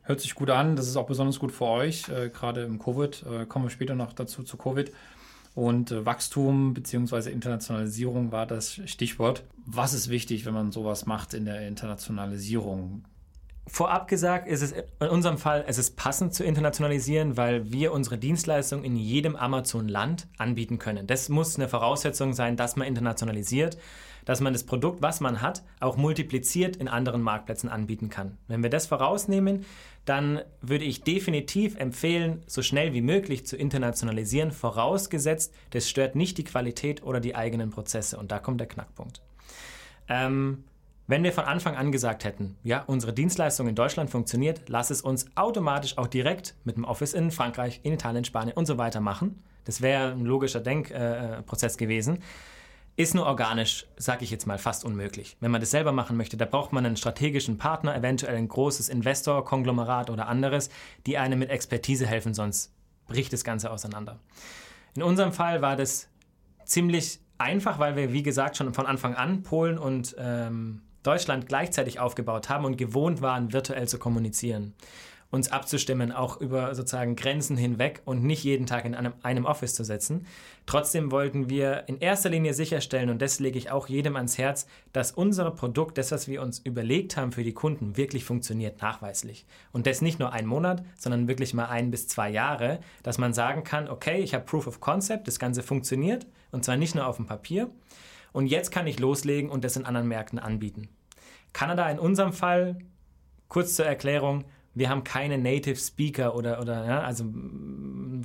[0.03, 0.75] hört sich gut an.
[0.75, 3.25] Das ist auch besonders gut für euch, äh, gerade im Covid.
[3.49, 4.91] Kommen wir später noch dazu zu Covid.
[5.55, 7.31] Und Wachstum bzw.
[7.31, 9.43] Internationalisierung war das Stichwort.
[9.65, 13.03] Was ist wichtig, wenn man sowas macht in der Internationalisierung?
[13.67, 18.17] Vorab gesagt ist es in unserem Fall, es ist passend zu internationalisieren, weil wir unsere
[18.17, 21.05] Dienstleistung in jedem Amazon-Land anbieten können.
[21.05, 23.77] Das muss eine Voraussetzung sein, dass man internationalisiert,
[24.23, 28.37] dass man das Produkt, was man hat, auch multipliziert in anderen Marktplätzen anbieten kann.
[28.47, 29.65] Wenn wir das vorausnehmen,
[30.05, 36.37] dann würde ich definitiv empfehlen, so schnell wie möglich zu internationalisieren, vorausgesetzt, das stört nicht
[36.37, 38.17] die Qualität oder die eigenen Prozesse.
[38.17, 39.21] Und da kommt der Knackpunkt.
[40.07, 40.63] Ähm,
[41.07, 45.01] wenn wir von Anfang an gesagt hätten, ja, unsere Dienstleistung in Deutschland funktioniert, lass es
[45.01, 48.99] uns automatisch auch direkt mit dem Office in Frankreich, in Italien, Spanien und so weiter
[48.99, 49.41] machen.
[49.63, 52.19] Das wäre ein logischer Denkprozess äh, gewesen.
[52.97, 55.37] Ist nur organisch, sage ich jetzt mal, fast unmöglich.
[55.39, 58.89] Wenn man das selber machen möchte, da braucht man einen strategischen Partner, eventuell ein großes
[58.89, 60.69] Investor, Konglomerat oder anderes,
[61.05, 62.73] die einem mit Expertise helfen, sonst
[63.07, 64.19] bricht das Ganze auseinander.
[64.95, 66.09] In unserem Fall war das
[66.65, 71.99] ziemlich einfach, weil wir, wie gesagt, schon von Anfang an Polen und ähm, Deutschland gleichzeitig
[71.99, 74.73] aufgebaut haben und gewohnt waren, virtuell zu kommunizieren.
[75.29, 79.75] Uns abzustimmen, auch über sozusagen Grenzen hinweg und nicht jeden Tag in einem, einem Office
[79.75, 80.25] zu setzen.
[80.65, 84.67] Trotzdem wollten wir in erster Linie sicherstellen, und das lege ich auch jedem ans Herz,
[84.93, 89.45] dass unser Produkt, das, was wir uns überlegt haben für die Kunden, wirklich funktioniert, nachweislich.
[89.73, 93.33] Und das nicht nur ein Monat, sondern wirklich mal ein bis zwei Jahre, dass man
[93.33, 97.05] sagen kann, okay, ich habe Proof of Concept, das Ganze funktioniert, und zwar nicht nur
[97.05, 97.69] auf dem Papier.
[98.31, 100.89] Und jetzt kann ich loslegen und das in anderen Märkten anbieten.
[101.53, 102.77] Kanada in unserem Fall,
[103.47, 104.45] kurz zur Erklärung,
[104.77, 107.25] wir haben keine Native Speaker oder, oder ja, also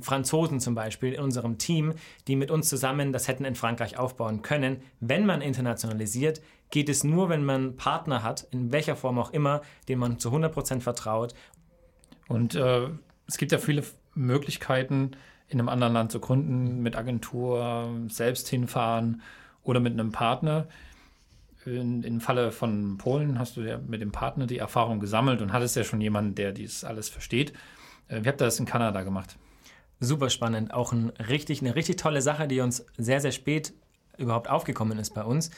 [0.01, 1.93] Franzosen zum Beispiel in unserem Team,
[2.27, 4.83] die mit uns zusammen das hätten in Frankreich aufbauen können.
[4.99, 9.61] Wenn man internationalisiert, geht es nur, wenn man Partner hat, in welcher Form auch immer,
[9.87, 11.33] dem man zu 100% vertraut.
[12.27, 12.87] Und äh,
[13.27, 15.11] es gibt ja viele Möglichkeiten,
[15.47, 19.21] in einem anderen Land zu gründen, mit Agentur, selbst hinfahren
[19.63, 20.67] oder mit einem Partner.
[21.65, 25.53] In, Im Falle von Polen hast du ja mit dem Partner die Erfahrung gesammelt und
[25.53, 27.53] hattest ja schon jemanden, der dies alles versteht.
[28.09, 29.37] Äh, wie habt ihr das in Kanada gemacht?
[29.99, 30.73] Super spannend.
[30.73, 33.73] Auch ein richtig, eine richtig tolle Sache, die uns sehr, sehr spät
[34.17, 35.51] überhaupt aufgekommen ist bei uns.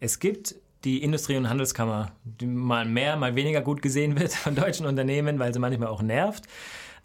[0.00, 4.54] Es gibt die Industrie- und Handelskammer, die mal mehr, mal weniger gut gesehen wird von
[4.54, 6.44] deutschen Unternehmen, weil sie manchmal auch nervt.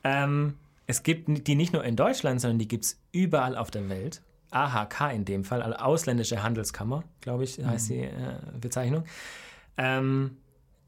[0.03, 0.55] Ähm,
[0.87, 4.21] es gibt die nicht nur in Deutschland, sondern die gibt es überall auf der Welt.
[4.51, 8.11] AHK in dem Fall, also Ausländische Handelskammer, glaube ich, heißt die äh,
[8.59, 9.03] Bezeichnung,
[9.77, 10.37] ähm,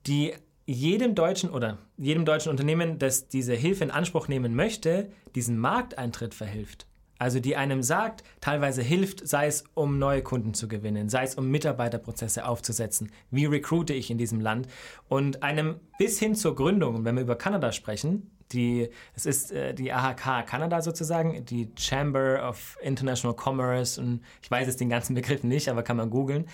[0.05, 0.33] die
[0.65, 6.33] jedem deutschen oder jedem deutschen Unternehmen, das diese Hilfe in Anspruch nehmen möchte, diesen Markteintritt
[6.33, 6.87] verhilft.
[7.19, 11.35] Also die einem sagt, teilweise hilft, sei es um neue Kunden zu gewinnen, sei es
[11.35, 14.67] um Mitarbeiterprozesse aufzusetzen, wie recruite ich in diesem Land?
[15.07, 19.73] Und einem bis hin zur Gründung, wenn wir über Kanada sprechen, die, es ist äh,
[19.73, 25.15] die AHK Kanada sozusagen, die Chamber of International Commerce und ich weiß jetzt den ganzen
[25.15, 26.47] Begriff nicht, aber kann man googeln.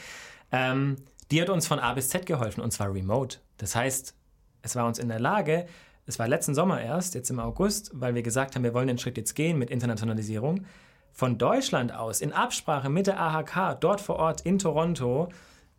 [0.51, 0.97] Ähm,
[1.31, 3.37] die hat uns von A bis Z geholfen und zwar remote.
[3.57, 4.15] Das heißt,
[4.61, 5.65] es war uns in der Lage,
[6.05, 8.97] es war letzten Sommer erst, jetzt im August, weil wir gesagt haben, wir wollen den
[8.97, 10.65] Schritt jetzt gehen mit Internationalisierung,
[11.11, 15.29] von Deutschland aus in Absprache mit der AHK dort vor Ort in Toronto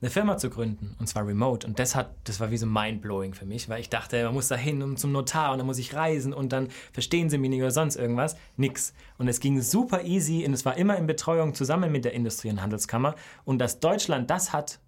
[0.04, 1.66] eine Firma zu gründen und zwar remote.
[1.66, 4.48] Und das hat das war wie so mindblowing für mich, weil ich dachte, man muss
[4.48, 7.48] da hin um zum Notar und dann muss ich reisen und dann verstehen sie mich
[7.48, 8.92] nicht oder sonst irgendwas, nix.
[9.16, 12.50] Und es ging super easy und es war immer in Betreuung zusammen mit der Industrie-
[12.50, 13.14] und Handelskammer.
[13.46, 14.78] Und dass Deutschland das hat,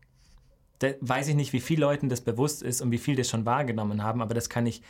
[0.81, 3.47] da weiß ich nicht, wie vielen Leuten das bewusst ist und wie viel das schon
[3.47, 4.83] wahrgenommen haben, aber das kann ich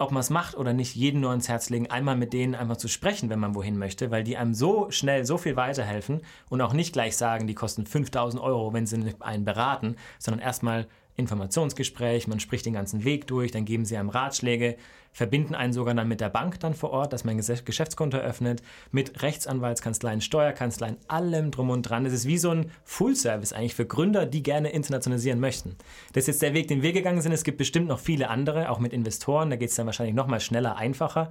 [0.00, 2.78] ob man es macht oder nicht, jedem nur ans Herz legen, einmal mit denen einfach
[2.78, 6.62] zu sprechen, wenn man wohin möchte, weil die einem so schnell so viel weiterhelfen und
[6.62, 10.88] auch nicht gleich sagen, die kosten 5000 Euro, wenn sie einen beraten, sondern erstmal
[11.20, 14.76] Informationsgespräch, man spricht den ganzen Weg durch, dann geben sie einem Ratschläge,
[15.12, 18.62] verbinden einen sogar dann mit der Bank dann vor Ort, dass man ein Geschäftskonto eröffnet,
[18.90, 22.04] mit Rechtsanwaltskanzleien, Steuerkanzleien, allem drum und dran.
[22.04, 25.76] Das ist wie so ein Full-Service eigentlich für Gründer, die gerne internationalisieren möchten.
[26.12, 27.32] Das ist jetzt der Weg, den wir gegangen sind.
[27.32, 29.50] Es gibt bestimmt noch viele andere, auch mit Investoren.
[29.50, 31.30] Da geht es dann wahrscheinlich noch mal schneller, einfacher.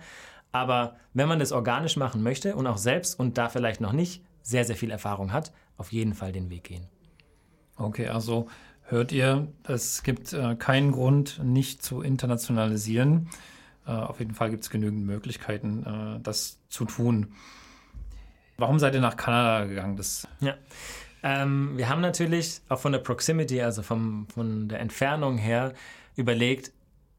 [0.51, 4.23] Aber wenn man das organisch machen möchte und auch selbst und da vielleicht noch nicht
[4.41, 6.87] sehr, sehr viel Erfahrung hat, auf jeden Fall den Weg gehen.
[7.77, 8.47] Okay, also
[8.89, 13.29] hört ihr, es gibt äh, keinen Grund, nicht zu internationalisieren.
[13.85, 17.33] Äh, auf jeden Fall gibt es genügend Möglichkeiten, äh, das zu tun.
[18.57, 19.95] Warum seid ihr nach Kanada gegangen?
[19.95, 20.55] Das ja.
[21.21, 25.73] Ähm, wir haben natürlich auch von der Proximity, also vom, von der Entfernung her,
[26.15, 26.71] überlegt,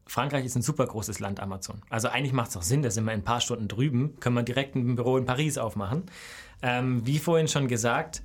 [0.07, 1.81] Frankreich ist ein super großes Land, Amazon.
[1.89, 4.35] Also eigentlich macht es auch Sinn, da sind wir in ein paar Stunden drüben, können
[4.35, 6.03] wir direkt ein Büro in Paris aufmachen.
[6.61, 8.21] Ähm, wie vorhin schon gesagt,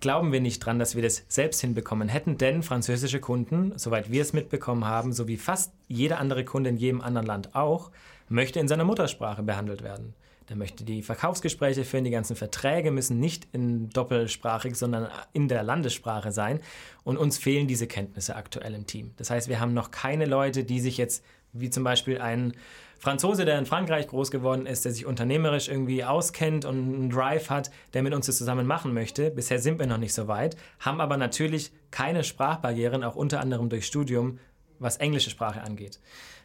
[0.00, 4.22] glauben wir nicht dran, dass wir das selbst hinbekommen hätten, denn französische Kunden, soweit wir
[4.22, 7.90] es mitbekommen haben, so wie fast jeder andere Kunde in jedem anderen Land auch,
[8.28, 10.14] möchte in seiner Muttersprache behandelt werden.
[10.48, 15.64] Der möchte die Verkaufsgespräche führen, die ganzen Verträge müssen nicht in doppelsprachig, sondern in der
[15.64, 16.60] Landessprache sein.
[17.02, 19.12] Und uns fehlen diese Kenntnisse aktuell im Team.
[19.16, 22.52] Das heißt, wir haben noch keine Leute, die sich jetzt, wie zum Beispiel ein
[22.98, 27.50] Franzose, der in Frankreich groß geworden ist, der sich unternehmerisch irgendwie auskennt und einen Drive
[27.50, 29.30] hat, der mit uns das zusammen machen möchte.
[29.30, 33.68] Bisher sind wir noch nicht so weit, haben aber natürlich keine Sprachbarrieren, auch unter anderem
[33.68, 34.38] durch Studium,
[34.78, 36.00] was englische Sprache angeht.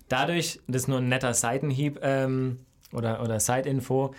[0.10, 2.60] Dadurch, das ist nur ein netter Seitenhieb ähm,
[2.92, 4.14] oder, oder Side-Info,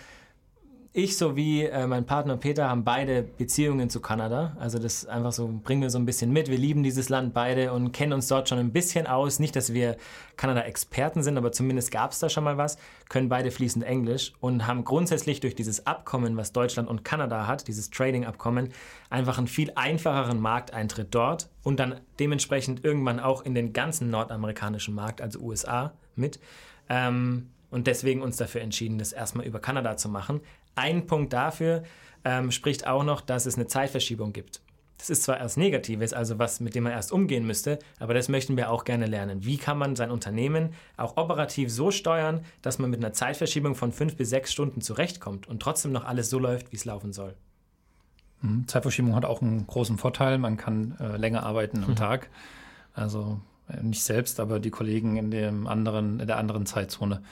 [0.95, 4.55] ich sowie äh, mein Partner Peter haben beide Beziehungen zu Kanada.
[4.59, 6.51] Also das einfach so, bringen wir so ein bisschen mit.
[6.51, 9.39] Wir lieben dieses Land beide und kennen uns dort schon ein bisschen aus.
[9.39, 9.97] Nicht, dass wir
[10.37, 12.77] Kanada-Experten sind, aber zumindest gab es da schon mal was.
[13.09, 17.67] Können beide fließend Englisch und haben grundsätzlich durch dieses Abkommen, was Deutschland und Kanada hat,
[17.67, 18.69] dieses Trading-Abkommen,
[19.09, 24.93] einfach einen viel einfacheren Markteintritt dort und dann dementsprechend irgendwann auch in den ganzen nordamerikanischen
[24.93, 26.39] Markt, also USA, mit.
[26.87, 30.41] Ähm, und deswegen uns dafür entschieden, das erstmal über Kanada zu machen.
[30.75, 31.83] Ein Punkt dafür
[32.23, 34.61] ähm, spricht auch noch, dass es eine Zeitverschiebung gibt.
[34.97, 38.29] Das ist zwar erst Negatives, also was, mit dem man erst umgehen müsste, aber das
[38.29, 39.43] möchten wir auch gerne lernen.
[39.43, 43.91] Wie kann man sein Unternehmen auch operativ so steuern, dass man mit einer Zeitverschiebung von
[43.91, 47.35] fünf bis sechs Stunden zurechtkommt und trotzdem noch alles so läuft, wie es laufen soll?
[48.43, 48.65] Mhm.
[48.67, 50.37] Zeitverschiebung hat auch einen großen Vorteil.
[50.37, 51.95] Man kann äh, länger arbeiten am mhm.
[51.97, 52.29] Tag.
[52.93, 57.23] Also äh, nicht selbst, aber die Kollegen in, dem anderen, in der anderen Zeitzone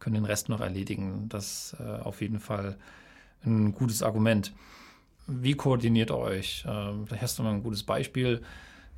[0.00, 1.28] können den Rest noch erledigen.
[1.28, 2.76] Das ist äh, auf jeden Fall
[3.44, 4.52] ein gutes Argument.
[5.26, 6.64] Wie koordiniert ihr euch?
[6.66, 8.42] Äh, vielleicht hast du mal ein gutes Beispiel.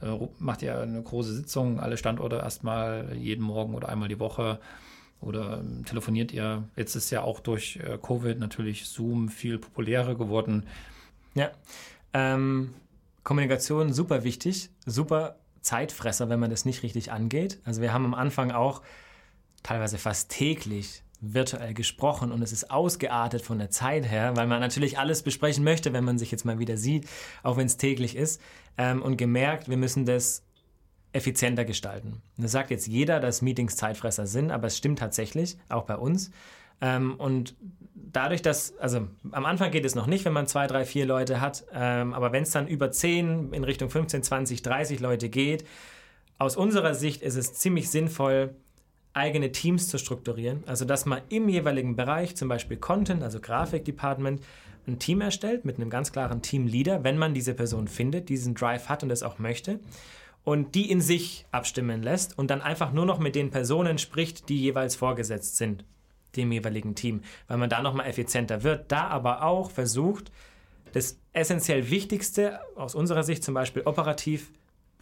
[0.00, 4.59] Äh, macht ihr eine große Sitzung, alle Standorte erstmal jeden Morgen oder einmal die Woche?
[5.20, 6.64] Oder ähm, telefoniert ihr?
[6.76, 10.66] Jetzt ist ja auch durch äh, Covid natürlich Zoom viel populärer geworden.
[11.34, 11.50] Ja,
[12.12, 12.74] ähm,
[13.22, 17.61] Kommunikation super wichtig, super Zeitfresser, wenn man das nicht richtig angeht.
[17.64, 18.82] Also wir haben am Anfang auch
[19.62, 24.60] teilweise fast täglich virtuell gesprochen und es ist ausgeartet von der Zeit her, weil man
[24.60, 27.08] natürlich alles besprechen möchte, wenn man sich jetzt mal wieder sieht,
[27.44, 28.40] auch wenn es täglich ist,
[28.76, 30.42] ähm, und gemerkt, wir müssen das
[31.12, 32.22] effizienter gestalten.
[32.38, 36.32] Das sagt jetzt jeder, dass Meetings Zeitfresser sind, aber es stimmt tatsächlich, auch bei uns.
[36.80, 37.54] Ähm, und
[37.94, 41.40] dadurch, dass, also am Anfang geht es noch nicht, wenn man zwei, drei, vier Leute
[41.40, 45.64] hat, ähm, aber wenn es dann über zehn in Richtung 15, 20, 30 Leute geht,
[46.38, 48.56] aus unserer Sicht ist es ziemlich sinnvoll,
[49.14, 50.62] eigene Teams zu strukturieren.
[50.66, 54.42] Also dass man im jeweiligen Bereich, zum Beispiel Content, also Grafikdepartment,
[54.86, 58.88] ein Team erstellt mit einem ganz klaren Teamleader, wenn man diese Person findet, diesen Drive
[58.88, 59.78] hat und das auch möchte.
[60.44, 64.48] Und die in sich abstimmen lässt und dann einfach nur noch mit den Personen spricht,
[64.48, 65.84] die jeweils vorgesetzt sind,
[66.34, 68.90] dem jeweiligen Team, weil man da nochmal effizienter wird.
[68.90, 70.32] Da aber auch versucht,
[70.92, 74.50] das essentiell Wichtigste aus unserer Sicht zum Beispiel operativ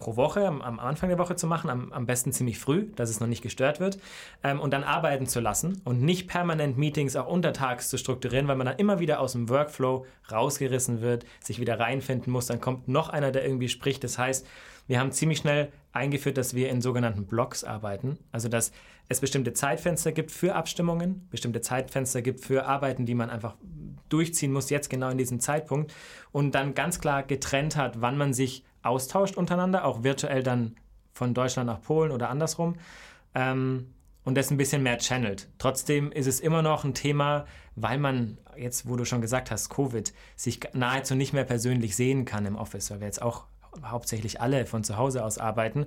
[0.01, 3.21] pro Woche, am, Anfang der Woche zu machen, am, am, besten ziemlich früh, dass es
[3.21, 3.99] noch nicht gestört wird,
[4.43, 8.57] ähm, und dann arbeiten zu lassen und nicht permanent Meetings auch untertags zu strukturieren, weil
[8.57, 12.89] man dann immer wieder aus dem Workflow rausgerissen wird, sich wieder reinfinden muss, dann kommt
[12.89, 14.03] noch einer, der irgendwie spricht.
[14.03, 14.47] Das heißt,
[14.89, 18.73] wir haben ziemlich schnell eingeführt, dass wir in sogenannten Blocks arbeiten, also dass
[19.09, 23.55] es bestimmte Zeitfenster gibt für Abstimmungen, bestimmte Zeitfenster gibt für Arbeiten, die man einfach
[24.09, 25.93] durchziehen muss, jetzt genau in diesem Zeitpunkt
[26.33, 30.77] und dann ganz klar getrennt hat, wann man sich austauscht untereinander, auch virtuell dann
[31.13, 32.77] von Deutschland nach Polen oder andersrum.
[33.35, 35.49] Ähm, und das ein bisschen mehr channelt.
[35.59, 39.71] Trotzdem ist es immer noch ein Thema, weil man jetzt, wo du schon gesagt hast,
[39.71, 43.45] Covid, sich nahezu nicht mehr persönlich sehen kann im Office, weil wir jetzt auch
[43.83, 45.87] hauptsächlich alle von zu Hause aus arbeiten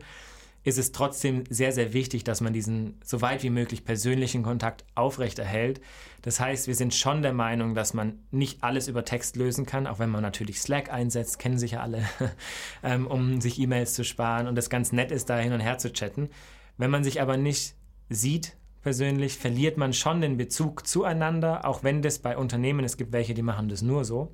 [0.64, 4.86] ist es trotzdem sehr, sehr wichtig, dass man diesen so weit wie möglich persönlichen Kontakt
[4.96, 5.82] aufrechterhält.
[6.22, 9.88] Das heißt, wir sind schon der Meinung, dass man nicht alles über Text lösen kann,
[9.88, 12.04] auch wenn man natürlich Slack einsetzt, kennen sich ja alle,
[12.84, 15.78] ähm, um sich E-Mails zu sparen und es ganz nett ist, da hin und her
[15.78, 16.30] zu chatten.
[16.78, 17.76] Wenn man sich aber nicht
[18.10, 23.12] sieht, persönlich, verliert man schon den Bezug zueinander, auch wenn das bei Unternehmen, es gibt
[23.12, 24.34] welche, die machen das nur so,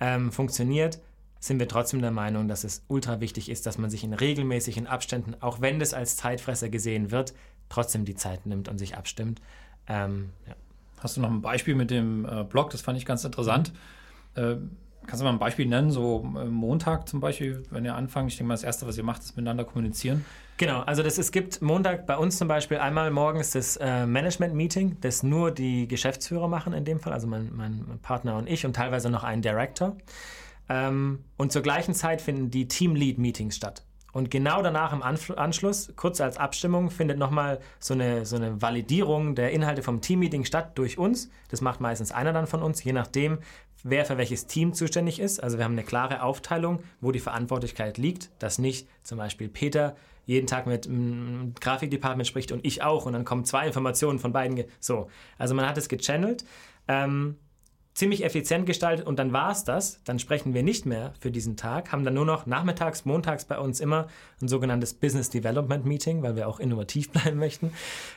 [0.00, 1.00] ähm, funktioniert
[1.42, 4.86] sind wir trotzdem der Meinung, dass es ultra wichtig ist, dass man sich in regelmäßigen
[4.86, 7.34] Abständen, auch wenn das als Zeitfresser gesehen wird,
[7.68, 9.42] trotzdem die Zeit nimmt und sich abstimmt.
[9.88, 10.54] Ähm, ja.
[11.00, 12.70] Hast du noch ein Beispiel mit dem äh, Blog?
[12.70, 13.72] Das fand ich ganz interessant.
[14.36, 14.54] Äh,
[15.04, 15.90] kannst du mal ein Beispiel nennen?
[15.90, 18.30] So äh, Montag zum Beispiel, wenn ihr anfangt.
[18.30, 20.24] Ich denke mal, das Erste, was ihr macht, ist miteinander kommunizieren.
[20.58, 24.98] Genau, also das, es gibt Montag bei uns zum Beispiel einmal morgens das äh, Management-Meeting,
[25.00, 28.76] das nur die Geschäftsführer machen in dem Fall, also mein, mein Partner und ich und
[28.76, 29.96] teilweise noch ein Director.
[30.72, 33.84] Ähm, und zur gleichen Zeit finden die Team-Lead-Meetings statt.
[34.12, 39.34] Und genau danach im Anschluss, kurz als Abstimmung, findet nochmal so eine, so eine Validierung
[39.34, 41.30] der Inhalte vom Team-Meeting statt durch uns.
[41.50, 43.38] Das macht meistens einer dann von uns, je nachdem,
[43.82, 45.42] wer für welches Team zuständig ist.
[45.42, 49.96] Also wir haben eine klare Aufteilung, wo die Verantwortlichkeit liegt, dass nicht zum Beispiel Peter
[50.24, 54.32] jeden Tag mit dem Grafikdepartement spricht und ich auch und dann kommen zwei Informationen von
[54.32, 54.64] beiden.
[54.78, 56.44] So, also man hat es gechannelt.
[56.86, 57.36] Ähm,
[57.94, 60.02] ziemlich effizient gestaltet und dann war es das.
[60.04, 63.58] Dann sprechen wir nicht mehr für diesen Tag, haben dann nur noch nachmittags, montags bei
[63.58, 64.08] uns immer
[64.40, 67.72] ein sogenanntes Business Development Meeting, weil wir auch innovativ bleiben möchten.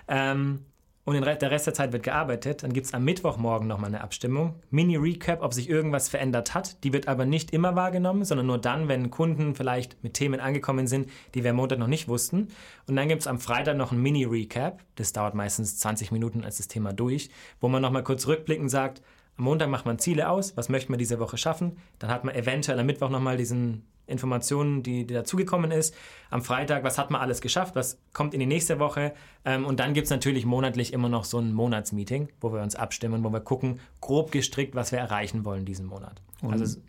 [0.08, 0.66] Ähm,
[1.06, 2.64] und der Rest der Zeit wird gearbeitet.
[2.64, 4.56] Dann gibt es am Mittwochmorgen nochmal eine Abstimmung.
[4.72, 6.84] Mini-Recap, ob sich irgendwas verändert hat.
[6.84, 10.88] Die wird aber nicht immer wahrgenommen, sondern nur dann, wenn Kunden vielleicht mit Themen angekommen
[10.88, 12.48] sind, die wir am Montag noch nicht wussten.
[12.88, 14.82] Und dann gibt es am Freitag noch ein Mini-Recap.
[14.96, 17.30] Das dauert meistens 20 Minuten als das Thema durch,
[17.62, 19.04] wo man nochmal kurz rückblickend sagt,
[19.38, 21.78] am Montag macht man Ziele aus, was möchte man diese Woche schaffen.
[22.00, 25.96] Dann hat man eventuell am Mittwoch nochmal diesen Informationen, die, die dazugekommen ist.
[26.30, 29.14] Am Freitag, was hat man alles geschafft, was kommt in die nächste Woche.
[29.44, 32.76] Ähm, und dann gibt es natürlich monatlich immer noch so ein Monatsmeeting, wo wir uns
[32.76, 36.22] abstimmen, wo wir gucken, grob gestrickt, was wir erreichen wollen diesen Monat.
[36.42, 36.80] Und also,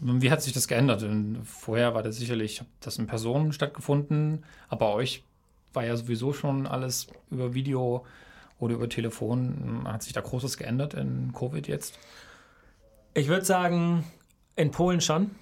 [0.00, 1.02] wie hat sich das geändert?
[1.02, 5.24] Denn vorher war das sicherlich, das in Personen stattgefunden, aber bei euch
[5.72, 8.04] war ja sowieso schon alles über Video
[8.58, 9.84] oder über Telefon.
[9.86, 11.98] Hat sich da Großes geändert in Covid jetzt?
[13.14, 14.04] Ich würde sagen,
[14.56, 15.32] in Polen schon.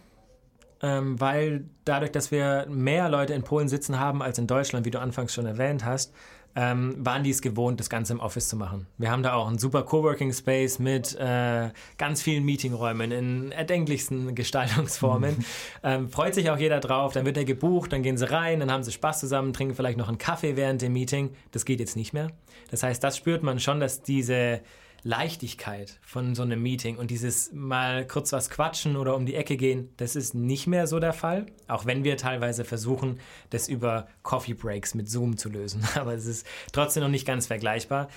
[0.82, 4.90] Ähm, weil dadurch, dass wir mehr Leute in Polen sitzen haben als in Deutschland, wie
[4.90, 6.12] du anfangs schon erwähnt hast,
[6.56, 8.86] ähm, waren die es gewohnt, das Ganze im Office zu machen.
[8.98, 14.34] Wir haben da auch einen super Coworking Space mit äh, ganz vielen Meetingräumen in erdenklichsten
[14.34, 15.38] Gestaltungsformen.
[15.38, 15.44] Mhm.
[15.82, 18.70] Ähm, freut sich auch jeder drauf, dann wird er gebucht, dann gehen sie rein, dann
[18.70, 21.30] haben sie Spaß zusammen, trinken vielleicht noch einen Kaffee während dem Meeting.
[21.50, 22.30] Das geht jetzt nicht mehr.
[22.70, 24.60] Das heißt, das spürt man schon, dass diese
[25.06, 29.58] Leichtigkeit von so einem Meeting und dieses mal kurz was quatschen oder um die Ecke
[29.58, 31.44] gehen, das ist nicht mehr so der Fall.
[31.68, 35.86] Auch wenn wir teilweise versuchen, das über Coffee Breaks mit Zoom zu lösen.
[35.94, 38.08] Aber es ist trotzdem noch nicht ganz vergleichbar.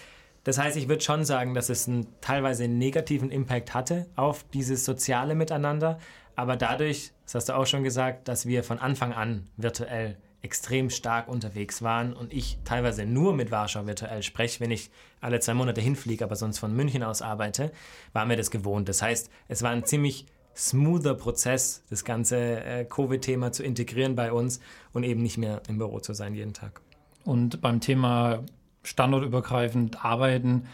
[0.46, 4.86] Das heißt, ich würde schon sagen, dass es einen teilweise negativen Impact hatte auf dieses
[4.86, 6.00] soziale Miteinander.
[6.38, 10.90] Aber dadurch, das hast du auch schon gesagt, dass wir von Anfang an virtuell extrem
[10.90, 15.54] stark unterwegs waren und ich teilweise nur mit Warschau virtuell spreche, wenn ich alle zwei
[15.54, 17.72] Monate hinfliege, aber sonst von München aus arbeite,
[18.14, 18.88] war mir das gewohnt.
[18.88, 20.26] Das heißt, es war ein ziemlich
[20.56, 24.60] smoother Prozess, das ganze äh, Covid-Thema zu integrieren bei uns
[24.94, 26.82] und eben nicht mehr im Büro zu sein jeden Tag.
[27.24, 28.44] Und beim Thema
[28.84, 30.68] standortübergreifend arbeiten,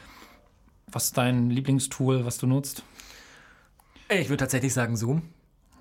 [0.88, 2.84] was ist dein Lieblingstool, was du nutzt?
[4.10, 5.24] Ich würde tatsächlich sagen Zoom.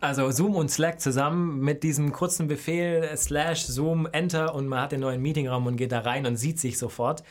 [0.02, 4.90] Also Zoom und Slack zusammen mit diesem kurzen Befehl slash Zoom Enter und man hat
[4.90, 7.22] den neuen Meetingraum und geht da rein und sieht sich sofort.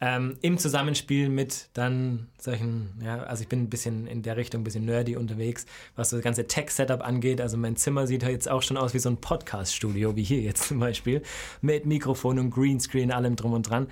[0.00, 4.62] Ähm, Im Zusammenspiel mit dann solchen, ja, also ich bin ein bisschen in der Richtung
[4.62, 7.40] ein bisschen nerdy unterwegs, was das ganze Tech-Setup angeht.
[7.40, 10.64] Also mein Zimmer sieht jetzt auch schon aus wie so ein Podcast-Studio, wie hier jetzt
[10.66, 11.22] zum Beispiel,
[11.60, 13.86] mit Mikrofon und Greenscreen, allem drum und dran.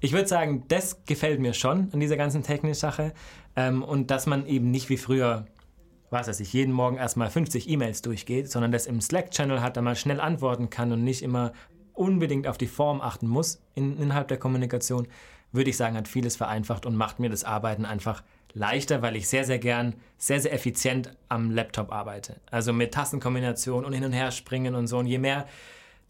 [0.00, 3.14] Ich würde sagen, das gefällt mir schon an dieser ganzen Technik-Sache
[3.56, 5.46] ähm, und dass man eben nicht wie früher
[6.10, 9.82] was er sich jeden Morgen erstmal 50 E-Mails durchgeht, sondern das im Slack-Channel hat, da
[9.82, 11.52] mal schnell antworten kann und nicht immer
[11.94, 15.08] unbedingt auf die Form achten muss in, innerhalb der Kommunikation,
[15.52, 19.28] würde ich sagen, hat vieles vereinfacht und macht mir das Arbeiten einfach leichter, weil ich
[19.28, 22.36] sehr, sehr gern, sehr, sehr effizient am Laptop arbeite.
[22.50, 24.98] Also mit Tastenkombination und hin und her springen und so.
[24.98, 25.46] Und je mehr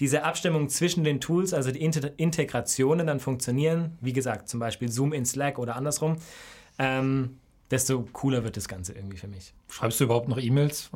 [0.00, 5.12] diese Abstimmung zwischen den Tools, also die Integrationen dann funktionieren, wie gesagt, zum Beispiel Zoom
[5.12, 6.16] in Slack oder andersrum,
[6.78, 7.38] ähm,
[7.70, 9.54] desto cooler wird das Ganze irgendwie für mich.
[9.70, 10.90] Schreibst du überhaupt noch E-Mails?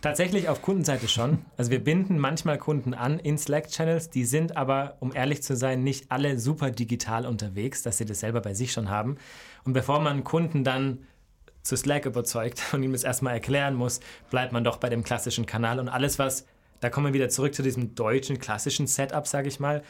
[0.00, 1.46] Tatsächlich auf Kundenseite schon.
[1.56, 5.82] Also wir binden manchmal Kunden an in Slack-Channels, die sind aber, um ehrlich zu sein,
[5.82, 9.16] nicht alle super digital unterwegs, dass sie das selber bei sich schon haben.
[9.64, 11.06] Und bevor man Kunden dann
[11.62, 14.00] zu Slack überzeugt und ihm das erstmal erklären muss,
[14.30, 16.44] bleibt man doch bei dem klassischen Kanal und alles, was,
[16.80, 19.82] da kommen wir wieder zurück zu diesem deutschen klassischen Setup, sage ich mal,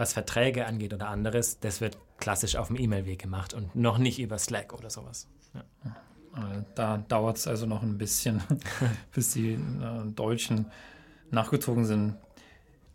[0.00, 4.18] was Verträge angeht oder anderes, das wird klassisch auf dem E-Mail-Weg gemacht und noch nicht
[4.18, 5.28] über Slack oder sowas.
[5.54, 5.60] Ja.
[6.36, 8.40] Äh, da dauert es also noch ein bisschen,
[9.14, 9.58] bis die äh,
[10.16, 10.66] Deutschen
[11.30, 12.16] nachgezogen sind.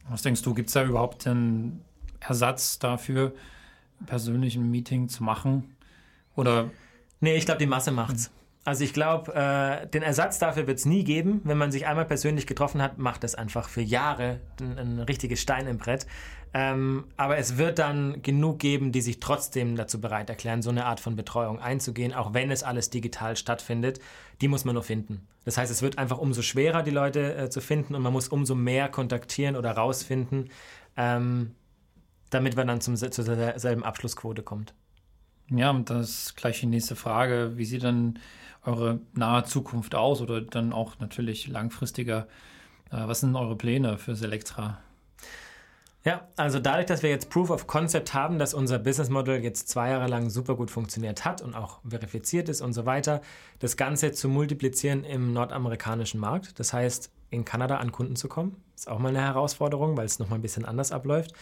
[0.09, 1.85] Was denkst du, gibt es da überhaupt einen
[2.19, 3.33] Ersatz dafür,
[4.07, 5.75] persönlich ein Meeting zu machen?
[6.35, 6.71] Oder?
[7.19, 8.31] Nee, ich glaube, die Masse macht's.
[8.65, 11.39] Also ich glaube, äh, den Ersatz dafür wird es nie geben.
[11.43, 15.39] Wenn man sich einmal persönlich getroffen hat, macht das einfach für Jahre ein, ein richtiges
[15.39, 16.07] Stein im Brett.
[16.51, 20.85] Ähm, aber es wird dann genug geben, die sich trotzdem dazu bereit erklären, so eine
[20.85, 23.99] Art von Betreuung einzugehen, auch wenn es alles digital stattfindet.
[24.41, 25.27] Die muss man nur finden.
[25.43, 28.29] Das heißt, es wird einfach umso schwerer, die Leute äh, zu finden und man muss
[28.29, 30.49] umso mehr kontaktieren oder rausfinden,
[30.97, 31.51] ähm,
[32.31, 34.73] damit man dann zum, zu derselben Abschlussquote kommt.
[35.51, 37.51] Ja, und das ist gleich die nächste Frage.
[37.57, 38.17] Wie sieht dann
[38.65, 42.27] eure nahe Zukunft aus oder dann auch natürlich langfristiger?
[42.91, 44.79] Äh, was sind eure Pläne für Selectra?
[46.05, 49.69] Ja, also dadurch, dass wir jetzt Proof of Concept haben, dass unser Business Model jetzt
[49.69, 53.21] zwei Jahre lang super gut funktioniert hat und auch verifiziert ist und so weiter,
[53.57, 56.59] das Ganze zu multiplizieren im nordamerikanischen Markt.
[56.59, 60.19] Das heißt, in Kanada an Kunden zu kommen, ist auch mal eine Herausforderung, weil es
[60.19, 61.33] nochmal ein bisschen anders abläuft.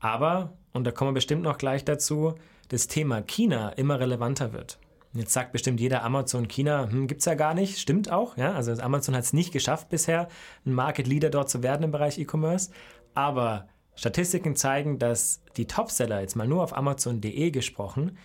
[0.00, 2.36] Aber, und da kommen wir bestimmt noch gleich dazu,
[2.68, 4.78] das Thema China immer relevanter wird.
[5.16, 7.78] Jetzt sagt bestimmt jeder Amazon China, hm, gibt es ja gar nicht.
[7.78, 8.52] Stimmt auch, ja.
[8.52, 10.28] Also Amazon hat es nicht geschafft bisher,
[10.64, 12.70] ein Market Leader dort zu werden im Bereich E-Commerce.
[13.14, 18.18] Aber Statistiken zeigen, dass die Topseller, jetzt mal nur auf Amazon.de gesprochen,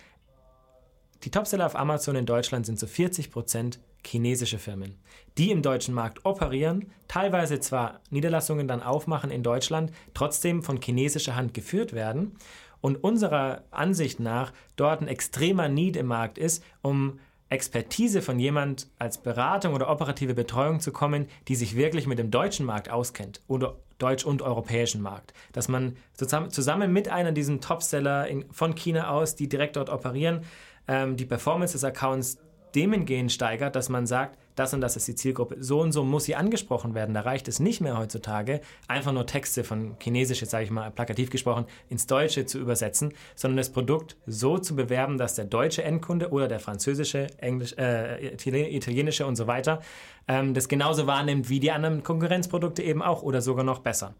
[1.24, 4.98] die Topseller auf Amazon in Deutschland sind zu 40 Prozent chinesische Firmen,
[5.38, 11.36] die im deutschen Markt operieren, teilweise zwar Niederlassungen dann aufmachen in Deutschland, trotzdem von chinesischer
[11.36, 12.36] Hand geführt werden
[12.82, 17.18] und unserer Ansicht nach dort ein extremer Need im Markt ist, um
[17.48, 22.30] Expertise von jemand als Beratung oder operative Betreuung zu kommen, die sich wirklich mit dem
[22.30, 25.32] deutschen Markt auskennt oder deutsch- und europäischen Markt.
[25.52, 30.44] Dass man zusammen, mit einer diesen Topseller von China aus, die direkt dort operieren,
[30.88, 32.38] ähm, die Performance des Accounts
[32.74, 36.24] demengehend steigert, dass man sagt, das und das ist die Zielgruppe, so und so muss
[36.24, 37.14] sie angesprochen werden.
[37.14, 40.90] Da reicht es nicht mehr heutzutage, einfach nur Texte von Chinesisch, jetzt sage ich mal
[40.90, 45.82] plakativ gesprochen, ins Deutsche zu übersetzen, sondern das Produkt so zu bewerben, dass der deutsche
[45.82, 49.80] Endkunde oder der französische, Englisch, äh, italienische und so weiter
[50.28, 54.14] ähm, das genauso wahrnimmt wie die anderen Konkurrenzprodukte eben auch oder sogar noch besser.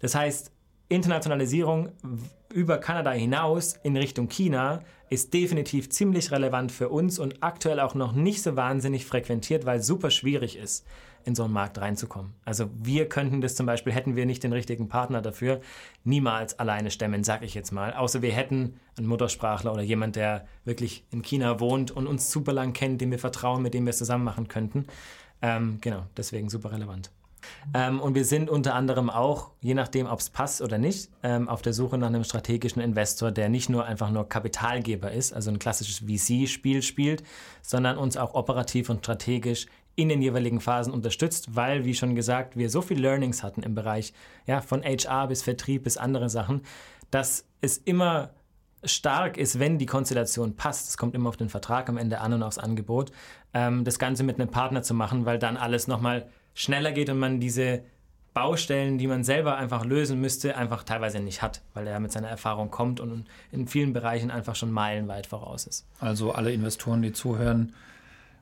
[0.00, 0.52] Das heißt,
[0.88, 1.90] Internationalisierung
[2.52, 4.80] über Kanada hinaus in Richtung China
[5.10, 9.80] ist definitiv ziemlich relevant für uns und aktuell auch noch nicht so wahnsinnig frequentiert, weil
[9.80, 10.84] es super schwierig ist,
[11.24, 12.34] in so einen Markt reinzukommen.
[12.44, 15.60] Also wir könnten das zum Beispiel, hätten wir nicht den richtigen Partner dafür,
[16.04, 17.92] niemals alleine stemmen, sag ich jetzt mal.
[17.92, 22.52] Außer wir hätten einen Muttersprachler oder jemand, der wirklich in China wohnt und uns super
[22.52, 24.86] lang kennt, dem wir vertrauen, mit dem wir es zusammen machen könnten.
[25.42, 27.10] Ähm, genau, deswegen super relevant.
[27.74, 31.48] Ähm, und wir sind unter anderem auch, je nachdem, ob es passt oder nicht, ähm,
[31.48, 35.50] auf der Suche nach einem strategischen Investor, der nicht nur einfach nur Kapitalgeber ist, also
[35.50, 37.22] ein klassisches VC-Spiel spielt,
[37.62, 39.66] sondern uns auch operativ und strategisch
[39.96, 43.74] in den jeweiligen Phasen unterstützt, weil, wie schon gesagt, wir so viel Learnings hatten im
[43.74, 44.12] Bereich
[44.46, 46.60] ja, von HR bis Vertrieb bis andere Sachen,
[47.10, 48.30] dass es immer
[48.84, 50.90] stark ist, wenn die Konstellation passt.
[50.90, 53.10] Es kommt immer auf den Vertrag am Ende an und aufs Angebot,
[53.54, 57.20] ähm, das Ganze mit einem Partner zu machen, weil dann alles nochmal schneller geht und
[57.20, 57.82] man diese
[58.34, 62.28] Baustellen, die man selber einfach lösen müsste, einfach teilweise nicht hat, weil er mit seiner
[62.28, 65.86] Erfahrung kommt und in vielen Bereichen einfach schon meilenweit voraus ist.
[66.00, 67.72] Also alle Investoren, die zuhören,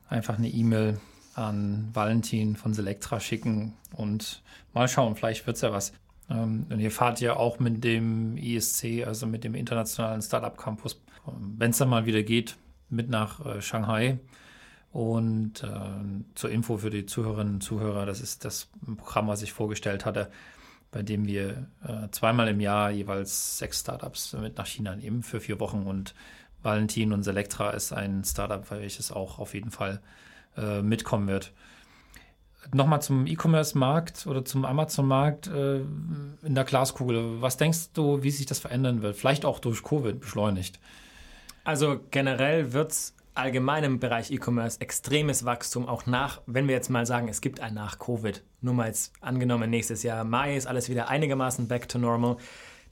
[0.09, 0.99] einfach eine E-Mail
[1.35, 4.41] an Valentin von Selectra schicken und
[4.73, 5.93] mal schauen, vielleicht wird es ja was.
[6.29, 11.01] Ähm, und ihr fahrt ja auch mit dem ISC, also mit dem Internationalen Startup Campus,
[11.57, 12.57] wenn es dann mal wieder geht,
[12.89, 14.19] mit nach äh, Shanghai.
[14.95, 15.67] Und äh,
[16.35, 20.31] zur Info für die Zuhörerinnen und Zuhörer, das ist das Programm, was ich vorgestellt hatte,
[20.89, 25.41] bei dem wir äh, zweimal im Jahr jeweils sechs Startups mit nach China nehmen für
[25.41, 25.83] vier Wochen.
[25.85, 26.15] Und
[26.63, 29.99] Valentin und Selectra ist ein Startup, welches auch auf jeden Fall
[30.55, 31.51] äh, mitkommen wird.
[32.73, 37.41] Nochmal zum E-Commerce-Markt oder zum Amazon-Markt äh, in der Glaskugel.
[37.41, 39.17] Was denkst du, wie sich das verändern wird?
[39.17, 40.79] Vielleicht auch durch Covid beschleunigt.
[41.65, 46.89] Also generell wird es allgemein im Bereich E-Commerce extremes Wachstum, auch nach, wenn wir jetzt
[46.89, 48.43] mal sagen, es gibt ein nach Covid.
[48.61, 52.37] Nur mal jetzt angenommen, nächstes Jahr Mai ist alles wieder einigermaßen back to normal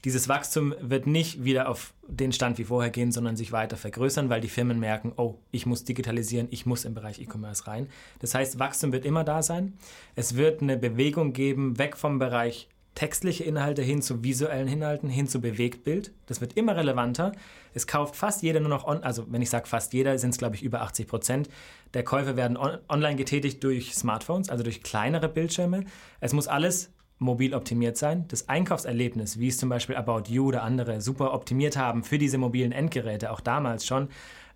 [0.04, 4.28] dieses Wachstum wird nicht wieder auf den Stand wie vorher gehen, sondern sich weiter vergrößern,
[4.28, 7.88] weil die Firmen merken, oh, ich muss digitalisieren, ich muss im Bereich E-Commerce rein.
[8.18, 9.78] Das heißt, Wachstum wird immer da sein.
[10.14, 15.26] Es wird eine Bewegung geben, weg vom Bereich textliche Inhalte hin zu visuellen Inhalten, hin
[15.26, 16.12] zu Bewegtbild.
[16.26, 17.32] Das wird immer relevanter.
[17.72, 20.38] Es kauft fast jeder nur noch on, also wenn ich sage fast jeder, sind es
[20.38, 21.48] glaube ich über 80 Prozent.
[21.94, 25.84] Der Käufe werden on, online getätigt durch Smartphones, also durch kleinere Bildschirme.
[26.20, 28.26] Es muss alles mobil optimiert sein.
[28.28, 32.38] Das Einkaufserlebnis, wie es zum Beispiel About You oder andere super optimiert haben für diese
[32.38, 34.08] mobilen Endgeräte, auch damals schon,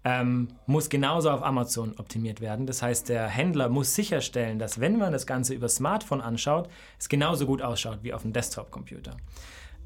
[0.05, 2.67] ähm, muss genauso auf Amazon optimiert werden.
[2.67, 6.69] Das heißt, der Händler muss sicherstellen, dass wenn man das Ganze über Smartphone anschaut,
[6.99, 9.17] es genauso gut ausschaut wie auf dem Desktop-Computer.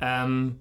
[0.00, 0.60] Ähm,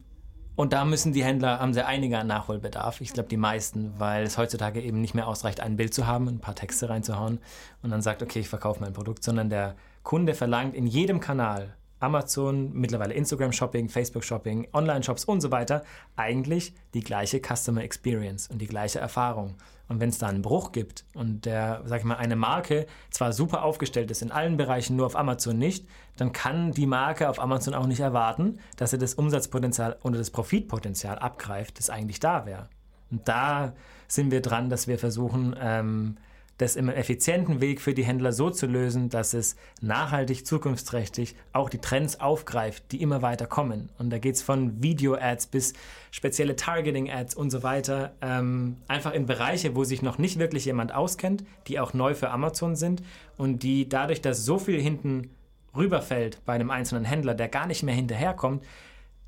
[0.55, 3.01] und da müssen die Händler, haben sie einiger Nachholbedarf.
[3.01, 6.27] Ich glaube, die meisten, weil es heutzutage eben nicht mehr ausreicht, ein Bild zu haben,
[6.27, 7.39] ein paar Texte reinzuhauen
[7.81, 11.75] und dann sagt, okay, ich verkaufe mein Produkt, sondern der Kunde verlangt in jedem Kanal
[12.01, 15.83] Amazon, mittlerweile Instagram Shopping, Facebook Shopping, Online-Shops und so weiter,
[16.15, 19.55] eigentlich die gleiche Customer Experience und die gleiche Erfahrung.
[19.87, 23.33] Und wenn es da einen Bruch gibt und der, sag ich mal, eine Marke zwar
[23.33, 25.85] super aufgestellt ist in allen Bereichen, nur auf Amazon nicht,
[26.15, 30.31] dann kann die Marke auf Amazon auch nicht erwarten, dass sie das Umsatzpotenzial oder das
[30.31, 32.69] Profitpotenzial abgreift, das eigentlich da wäre.
[33.11, 33.73] Und da
[34.07, 36.17] sind wir dran, dass wir versuchen, ähm,
[36.61, 41.69] das im effizienten Weg für die Händler so zu lösen, dass es nachhaltig, zukunftsträchtig auch
[41.69, 43.89] die Trends aufgreift, die immer weiter kommen.
[43.97, 45.73] Und da geht es von Video-Ads bis
[46.11, 48.13] spezielle Targeting-Ads und so weiter.
[48.21, 52.29] Ähm, einfach in Bereiche, wo sich noch nicht wirklich jemand auskennt, die auch neu für
[52.29, 53.01] Amazon sind
[53.37, 55.31] und die dadurch, dass so viel hinten
[55.75, 58.63] rüberfällt bei einem einzelnen Händler, der gar nicht mehr hinterherkommt,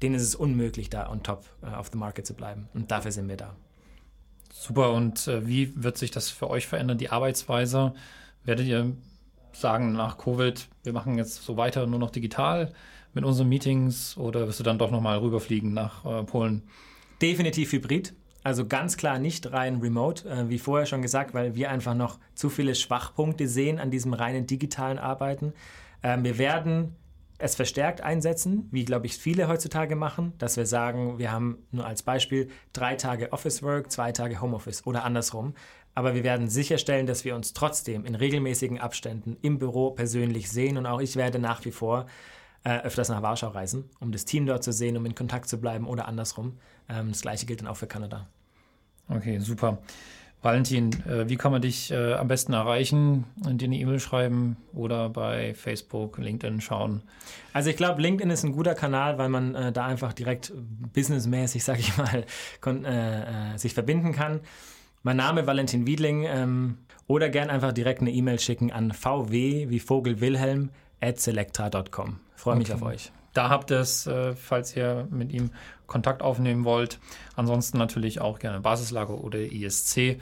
[0.04, 2.70] denen ist es unmöglich, da on top äh, of the market zu bleiben.
[2.76, 3.56] Und dafür sind wir da.
[4.56, 4.93] Super.
[4.93, 7.93] Und äh, wie wird sich das für euch verändern, die Arbeitsweise?
[8.45, 8.93] Werdet ihr
[9.51, 12.72] sagen nach Covid, wir machen jetzt so weiter nur noch digital
[13.14, 16.64] mit unseren Meetings oder wirst du dann doch nochmal rüberfliegen nach äh, Polen?
[17.22, 18.14] Definitiv hybrid.
[18.43, 22.20] Also ganz klar nicht rein remote, äh, wie vorher schon gesagt, weil wir einfach noch
[22.36, 25.54] zu viele Schwachpunkte sehen an diesem reinen digitalen Arbeiten.
[26.04, 26.95] Ähm, wir werden
[27.44, 31.86] es verstärkt einsetzen, wie glaube ich viele heutzutage machen, dass wir sagen, wir haben nur
[31.86, 35.54] als Beispiel drei Tage Office Work, zwei Tage Homeoffice oder andersrum.
[35.94, 40.78] Aber wir werden sicherstellen, dass wir uns trotzdem in regelmäßigen Abständen im Büro persönlich sehen
[40.78, 42.08] und auch ich werde nach wie vor
[42.64, 45.60] äh, öfters nach Warschau reisen, um das Team dort zu sehen, um in Kontakt zu
[45.60, 46.58] bleiben oder andersrum.
[46.88, 48.28] Ähm, das gleiche gilt dann auch für Kanada.
[49.10, 49.80] Okay, super.
[50.44, 53.24] Valentin, äh, wie kann man dich äh, am besten erreichen?
[53.38, 57.02] Dir eine E-Mail schreiben oder bei Facebook, LinkedIn schauen?
[57.54, 60.52] Also ich glaube, LinkedIn ist ein guter Kanal, weil man äh, da einfach direkt
[60.94, 62.26] businessmäßig, sage ich mal,
[63.56, 64.41] sich verbinden kann.
[65.02, 66.78] Mein Name Valentin Wiedling ähm,
[67.08, 70.72] oder gern einfach direkt eine E-Mail schicken an vw wie Vogel Wilhelm
[71.02, 72.20] at selectra.com.
[72.36, 72.82] Freue mich okay.
[72.82, 73.12] auf euch.
[73.34, 75.52] Da habt ihr es, äh, falls ihr mit ihm
[75.88, 77.00] Kontakt aufnehmen wollt.
[77.36, 79.98] Ansonsten natürlich auch gerne Basislager oder ISC.
[79.98, 80.18] Äh,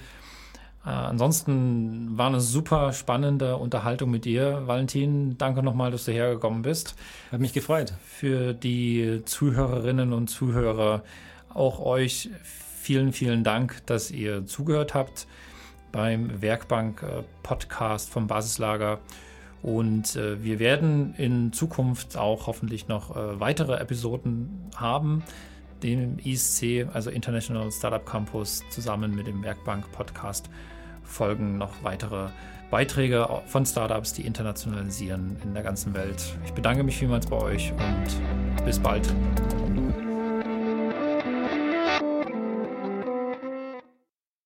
[0.90, 5.38] ansonsten war eine super spannende Unterhaltung mit dir, Valentin.
[5.38, 6.96] Danke nochmal, dass du hergekommen bist.
[7.32, 7.94] Hat mich gefreut.
[8.06, 11.04] Für die Zuhörerinnen und Zuhörer,
[11.54, 15.28] auch euch vielen, vielen Dank, dass ihr zugehört habt
[15.92, 19.00] beim Werkbank-Podcast äh, vom Basislager.
[19.62, 25.24] Und äh, wir werden in Zukunft auch hoffentlich noch äh, weitere Episoden haben,
[25.84, 30.50] dem ISC, also International Startup Campus, zusammen mit dem Werkbank Podcast
[31.04, 32.30] folgen noch weitere
[32.70, 36.38] Beiträge von Startups, die internationalisieren in der ganzen Welt.
[36.46, 39.14] Ich bedanke mich vielmals bei euch und bis bald.